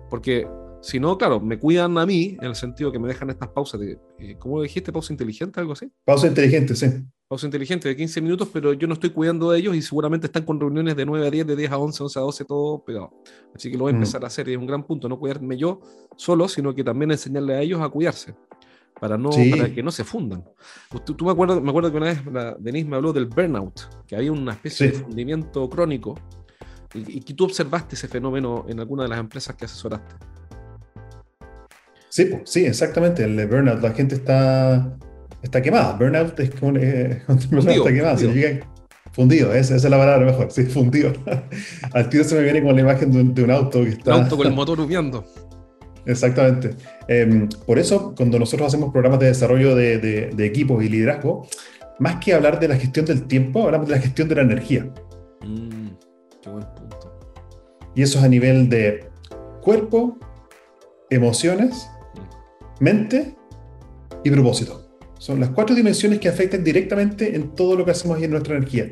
Porque 0.08 0.48
si 0.80 0.98
no, 0.98 1.18
claro, 1.18 1.40
me 1.40 1.58
cuidan 1.58 1.98
a 1.98 2.06
mí 2.06 2.38
en 2.40 2.46
el 2.46 2.54
sentido 2.54 2.90
que 2.90 2.98
me 2.98 3.06
dejan 3.06 3.28
estas 3.28 3.50
pausas 3.50 3.78
de, 3.80 3.98
eh, 4.18 4.36
¿cómo 4.38 4.62
dijiste? 4.62 4.92
¿Pausa 4.92 5.12
inteligente? 5.12 5.60
¿Algo 5.60 5.74
así? 5.74 5.92
Pausa 6.06 6.26
inteligente, 6.26 6.74
sí. 6.74 6.86
Pausa 7.28 7.44
inteligente 7.44 7.88
de 7.88 7.94
15 7.94 8.22
minutos, 8.22 8.48
pero 8.50 8.72
yo 8.72 8.86
no 8.86 8.94
estoy 8.94 9.10
cuidando 9.10 9.50
de 9.50 9.58
ellos 9.58 9.76
y 9.76 9.82
seguramente 9.82 10.26
están 10.28 10.46
con 10.46 10.58
reuniones 10.58 10.96
de 10.96 11.04
9 11.04 11.26
a 11.26 11.30
10, 11.30 11.46
de 11.48 11.56
10 11.56 11.70
a 11.70 11.76
11, 11.76 12.02
11 12.02 12.18
a 12.18 12.22
12, 12.22 12.44
todo 12.46 12.82
pegado. 12.82 13.10
Así 13.54 13.70
que 13.70 13.76
lo 13.76 13.84
voy 13.84 13.90
a 13.90 13.92
mm. 13.92 13.96
empezar 13.96 14.24
a 14.24 14.28
hacer 14.28 14.48
y 14.48 14.52
es 14.52 14.58
un 14.58 14.66
gran 14.66 14.86
punto, 14.86 15.06
no 15.06 15.18
cuidarme 15.18 15.58
yo 15.58 15.80
solo, 16.16 16.48
sino 16.48 16.74
que 16.74 16.82
también 16.82 17.10
enseñarle 17.10 17.56
a 17.56 17.60
ellos 17.60 17.82
a 17.82 17.90
cuidarse 17.90 18.34
para, 19.00 19.18
no, 19.18 19.30
para 19.30 19.72
que 19.72 19.82
no 19.82 19.90
se 19.90 20.04
fundan. 20.04 20.44
Tú, 21.04 21.24
me, 21.24 21.32
acuerdo, 21.32 21.60
me 21.60 21.70
acuerdo 21.70 21.90
que 21.90 21.96
una 21.96 22.06
vez 22.06 22.26
la, 22.26 22.56
Denise 22.58 22.88
me 22.88 22.96
habló 22.96 23.12
del 23.12 23.26
burnout, 23.26 23.80
que 24.06 24.16
había 24.16 24.32
una 24.32 24.52
especie 24.52 24.88
de 24.88 24.92
fundimiento 24.94 25.68
crónico 25.68 26.14
y, 26.94 27.20
que 27.20 27.34
tú 27.34 27.44
observaste 27.44 27.96
ese 27.96 28.08
fenómeno 28.08 28.64
en 28.68 28.80
alguna 28.80 29.02
de 29.02 29.08
las 29.08 29.18
empresas 29.18 29.56
que 29.56 29.64
asesoraste. 29.64 30.14
Sí, 32.08 32.30
sí, 32.44 32.64
exactamente. 32.64 33.24
El 33.24 33.46
burnout, 33.48 33.82
la 33.82 33.92
gente 33.92 34.14
está, 34.14 34.96
está 35.42 35.60
quemada. 35.60 35.94
Burnout 35.94 36.38
es 36.38 36.54
como 36.54 36.76
eh, 36.78 37.22
fundido, 37.26 37.70
está 37.70 37.92
quemada. 37.92 38.16
Fundido. 38.16 38.48
fundido 39.10 39.54
esa, 39.54 39.74
es 39.74 39.82
la 39.84 39.98
palabra 39.98 40.24
mejor. 40.24 40.52
Sí, 40.52 40.64
fundido. 40.66 41.12
Al 41.92 42.08
tiro 42.08 42.22
se 42.22 42.36
me 42.36 42.42
viene 42.42 42.62
con 42.62 42.76
la 42.76 42.82
imagen 42.82 43.10
de 43.10 43.20
un, 43.20 43.34
de 43.34 43.42
un 43.42 43.50
auto 43.50 43.82
que 43.82 43.90
está. 43.90 44.16
Un 44.16 44.22
auto 44.22 44.36
con 44.36 44.46
el 44.46 44.52
motor 44.54 44.78
humeando. 44.78 45.24
Exactamente. 46.06 46.76
Em, 47.08 47.48
por 47.66 47.78
eso, 47.78 48.14
cuando 48.16 48.38
nosotros 48.38 48.68
hacemos 48.68 48.92
programas 48.92 49.20
de 49.20 49.26
desarrollo 49.26 49.74
de, 49.74 50.34
equipos 50.38 50.82
y 50.84 50.88
liderazgo, 50.88 51.46
más 51.98 52.16
que 52.16 52.34
hablar 52.34 52.60
de 52.60 52.68
la 52.68 52.76
gestión 52.76 53.06
del 53.06 53.26
tiempo, 53.26 53.64
hablamos 53.64 53.88
de 53.88 53.96
la 53.96 54.00
gestión 54.00 54.28
de 54.28 54.34
la 54.34 54.42
energía. 54.42 54.84
Mm, 55.42 55.88
qué 56.42 56.50
buen 56.50 56.64
punto. 56.74 57.20
Y 57.94 58.02
eso 58.02 58.18
es 58.18 58.24
a 58.24 58.28
nivel 58.28 58.68
de 58.68 59.08
cuerpo, 59.62 60.18
emociones, 61.10 61.88
mente 62.80 63.36
y 64.24 64.30
propósito. 64.30 64.84
Son 65.18 65.40
las 65.40 65.50
cuatro 65.50 65.74
dimensiones 65.74 66.18
que 66.18 66.28
afectan 66.28 66.64
directamente 66.64 67.34
en 67.34 67.54
todo 67.54 67.76
lo 67.76 67.84
que 67.84 67.92
hacemos 67.92 68.20
y 68.20 68.24
en 68.24 68.32
nuestra 68.32 68.56
energía. 68.56 68.88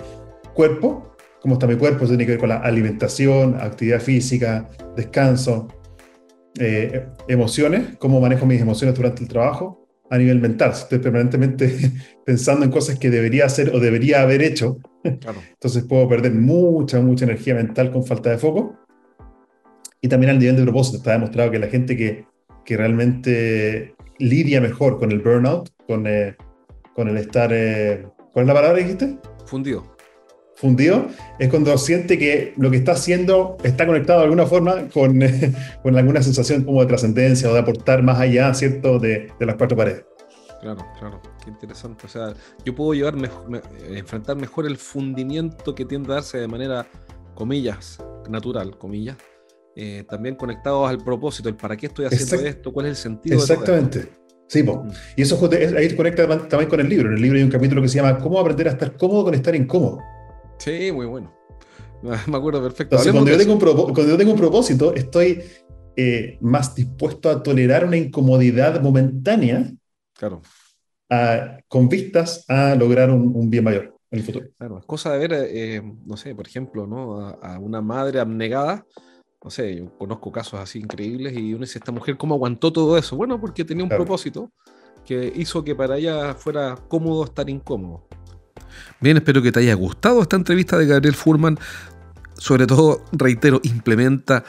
Cuerpo, 0.54 1.14
cómo 1.40 1.54
está 1.54 1.66
mi 1.66 1.76
cuerpo, 1.76 2.06
tiene 2.06 2.24
que 2.24 2.32
ver 2.32 2.40
con 2.40 2.48
la 2.48 2.58
alimentación, 2.58 3.56
actividad 3.60 4.00
física, 4.00 4.70
descanso, 4.96 5.68
eh, 6.58 7.06
emociones, 7.28 7.96
cómo 7.98 8.20
manejo 8.20 8.46
mis 8.46 8.60
emociones 8.60 8.94
durante 8.94 9.22
el 9.22 9.28
trabajo 9.28 9.86
a 10.10 10.18
nivel 10.18 10.40
mental. 10.40 10.72
Estoy 10.72 10.98
permanentemente 10.98 11.92
pensando 12.26 12.64
en 12.64 12.70
cosas 12.70 12.98
que 12.98 13.10
debería 13.10 13.46
hacer 13.46 13.74
o 13.74 13.80
debería 13.80 14.22
haber 14.22 14.42
hecho. 14.42 14.78
Entonces 15.02 15.84
puedo 15.84 16.08
perder 16.08 16.32
mucha, 16.34 17.00
mucha 17.00 17.24
energía 17.24 17.54
mental 17.54 17.90
con 17.90 18.04
falta 18.04 18.30
de 18.30 18.38
foco. 18.38 18.76
Y 20.00 20.08
también 20.08 20.30
al 20.30 20.38
nivel 20.38 20.56
de 20.56 20.62
propósito. 20.64 20.98
Está 20.98 21.12
demostrado 21.12 21.50
que 21.50 21.58
la 21.58 21.68
gente 21.68 21.96
que, 21.96 22.26
que 22.64 22.76
realmente 22.76 23.94
lidia 24.18 24.60
mejor 24.60 24.98
con 24.98 25.12
el 25.12 25.20
burnout, 25.20 25.70
con, 25.86 26.06
eh, 26.06 26.36
con 26.94 27.08
el 27.08 27.16
estar... 27.16 27.50
Eh, 27.52 28.04
¿Cuál 28.32 28.44
es 28.44 28.48
la 28.48 28.54
palabra 28.54 28.78
que 28.78 28.84
dijiste? 28.84 29.18
Fundido 29.46 29.91
fundido, 30.62 31.08
es 31.40 31.50
cuando 31.50 31.76
siente 31.76 32.16
que 32.18 32.54
lo 32.56 32.70
que 32.70 32.76
está 32.76 32.92
haciendo 32.92 33.56
está 33.64 33.84
conectado 33.84 34.20
de 34.20 34.24
alguna 34.26 34.46
forma 34.46 34.88
con, 34.94 35.20
con 35.82 35.98
alguna 35.98 36.22
sensación 36.22 36.62
como 36.62 36.80
de 36.80 36.86
trascendencia 36.86 37.50
o 37.50 37.52
de 37.52 37.58
aportar 37.58 38.02
más 38.02 38.18
allá, 38.20 38.54
¿cierto?, 38.54 39.00
de, 39.00 39.28
de, 39.38 39.46
las 39.46 39.56
cuatro 39.56 39.76
paredes. 39.76 40.04
Claro, 40.60 40.86
claro, 41.00 41.20
qué 41.42 41.50
interesante. 41.50 42.06
O 42.06 42.08
sea, 42.08 42.32
yo 42.64 42.74
puedo 42.74 42.94
llevar 42.94 43.14
enfrentar 43.90 44.36
mejor 44.36 44.66
el 44.66 44.76
fundimiento 44.76 45.74
que 45.74 45.84
tiende 45.84 46.12
a 46.12 46.14
darse 46.14 46.38
de 46.38 46.46
manera, 46.46 46.86
comillas, 47.34 47.98
natural, 48.30 48.78
comillas, 48.78 49.16
eh, 49.74 50.04
también 50.08 50.36
conectados 50.36 50.88
al 50.88 50.98
propósito, 50.98 51.48
el 51.48 51.56
para 51.56 51.76
qué 51.76 51.86
estoy 51.86 52.06
haciendo 52.06 52.46
esto, 52.46 52.72
cuál 52.72 52.86
es 52.86 52.90
el 52.90 52.96
sentido. 52.96 53.36
Exactamente. 53.36 54.08
Sí, 54.46 54.62
mm. 54.62 54.90
y 55.16 55.22
eso 55.22 55.50
ahí 55.78 55.96
conecta 55.96 56.28
también 56.46 56.70
con 56.70 56.78
el 56.78 56.88
libro. 56.88 57.08
En 57.08 57.16
el 57.16 57.22
libro 57.22 57.38
hay 57.38 57.42
un 57.42 57.50
capítulo 57.50 57.82
que 57.82 57.88
se 57.88 57.96
llama 57.96 58.18
¿Cómo 58.18 58.38
aprender 58.38 58.68
a 58.68 58.72
estar 58.72 58.96
cómodo 58.96 59.24
con 59.24 59.34
estar 59.34 59.56
incómodo? 59.56 59.98
Sí, 60.62 60.92
muy 60.92 61.06
bueno. 61.06 61.34
Me 62.02 62.36
acuerdo 62.36 62.62
perfecto. 62.62 62.96
cuando, 62.96 63.30
yo 63.30 63.38
tengo 64.16 64.32
un 64.32 64.38
propósito, 64.38 64.94
estoy 64.94 65.42
eh, 65.96 66.38
más 66.40 66.74
dispuesto 66.74 67.28
a 67.28 67.42
tolerar 67.42 67.84
una 67.84 67.96
incomodidad 67.96 68.80
momentánea. 68.80 69.72
Claro. 70.14 70.40
con 71.66 71.88
vistas 71.88 72.44
a 72.48 72.76
lograr 72.76 73.10
un, 73.10 73.50
bien 73.50 73.64
mayor 73.64 73.98
en 74.10 74.18
el 74.20 74.24
futuro. 74.24 74.46
Claro, 74.56 74.78
es 74.78 74.84
cosa 74.84 75.12
de 75.12 75.18
ver, 75.18 75.32
eh, 75.50 75.82
no 76.06 76.16
sé, 76.16 76.32
por 76.34 76.46
ejemplo, 76.46 76.86
¿no? 76.86 77.18
A, 77.42 77.58
una 77.58 77.80
madre 77.80 78.20
abnegada. 78.20 78.86
No 79.42 79.50
sé, 79.50 79.74
yo 79.74 79.98
conozco 79.98 80.30
casos 80.30 80.60
así 80.60 80.78
increíbles 80.78 81.36
y 81.36 81.54
uno 81.54 81.64
dice, 81.64 81.80
esta 81.80 81.90
mujer, 81.90 82.16
¿cómo 82.16 82.36
aguantó 82.36 82.72
todo 82.72 82.96
eso? 82.96 83.16
Bueno, 83.16 83.40
porque 83.40 83.64
tenía 83.64 83.82
un 83.82 83.90
propósito 83.90 84.52
que 85.04 85.32
hizo 85.34 85.64
que 85.64 85.74
para 85.74 85.98
ella 85.98 86.34
fuera 86.34 86.76
cómodo 86.88 87.24
estar 87.24 87.50
incómodo. 87.50 88.06
Bien, 89.00 89.16
espero 89.16 89.42
que 89.42 89.50
te 89.50 89.60
haya 89.60 89.74
gustado 89.74 90.22
esta 90.22 90.36
entrevista 90.36 90.78
de 90.78 90.86
Gabriel 90.86 91.14
Furman. 91.14 91.58
Sobre 92.34 92.66
todo, 92.66 93.04
reitero, 93.12 93.60
implementa, 93.64 94.44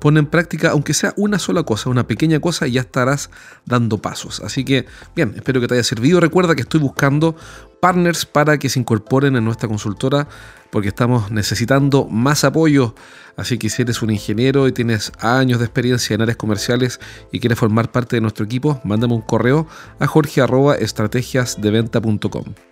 pone 0.00 0.18
en 0.18 0.26
práctica, 0.26 0.70
aunque 0.70 0.94
sea 0.94 1.12
una 1.16 1.38
sola 1.38 1.62
cosa, 1.62 1.90
una 1.90 2.06
pequeña 2.06 2.40
cosa, 2.40 2.66
y 2.66 2.72
ya 2.72 2.80
estarás 2.80 3.30
dando 3.66 3.98
pasos. 3.98 4.40
Así 4.40 4.64
que, 4.64 4.86
bien, 5.14 5.34
espero 5.36 5.60
que 5.60 5.68
te 5.68 5.74
haya 5.74 5.84
servido. 5.84 6.20
Recuerda 6.20 6.54
que 6.54 6.62
estoy 6.62 6.80
buscando 6.80 7.36
partners 7.80 8.26
para 8.26 8.58
que 8.58 8.68
se 8.68 8.80
incorporen 8.80 9.36
en 9.36 9.44
nuestra 9.44 9.68
consultora, 9.68 10.28
porque 10.70 10.88
estamos 10.88 11.30
necesitando 11.30 12.06
más 12.06 12.44
apoyo. 12.44 12.94
Así 13.36 13.58
que 13.58 13.68
si 13.68 13.82
eres 13.82 14.02
un 14.02 14.10
ingeniero 14.10 14.68
y 14.68 14.72
tienes 14.72 15.12
años 15.20 15.58
de 15.58 15.66
experiencia 15.66 16.14
en 16.14 16.22
áreas 16.22 16.36
comerciales 16.36 17.00
y 17.30 17.40
quieres 17.40 17.58
formar 17.58 17.92
parte 17.92 18.16
de 18.16 18.22
nuestro 18.22 18.44
equipo, 18.44 18.80
mándame 18.84 19.14
un 19.14 19.22
correo 19.22 19.66
a 20.00 20.06
jorge.estrategiasdeventa.com. 20.06 22.71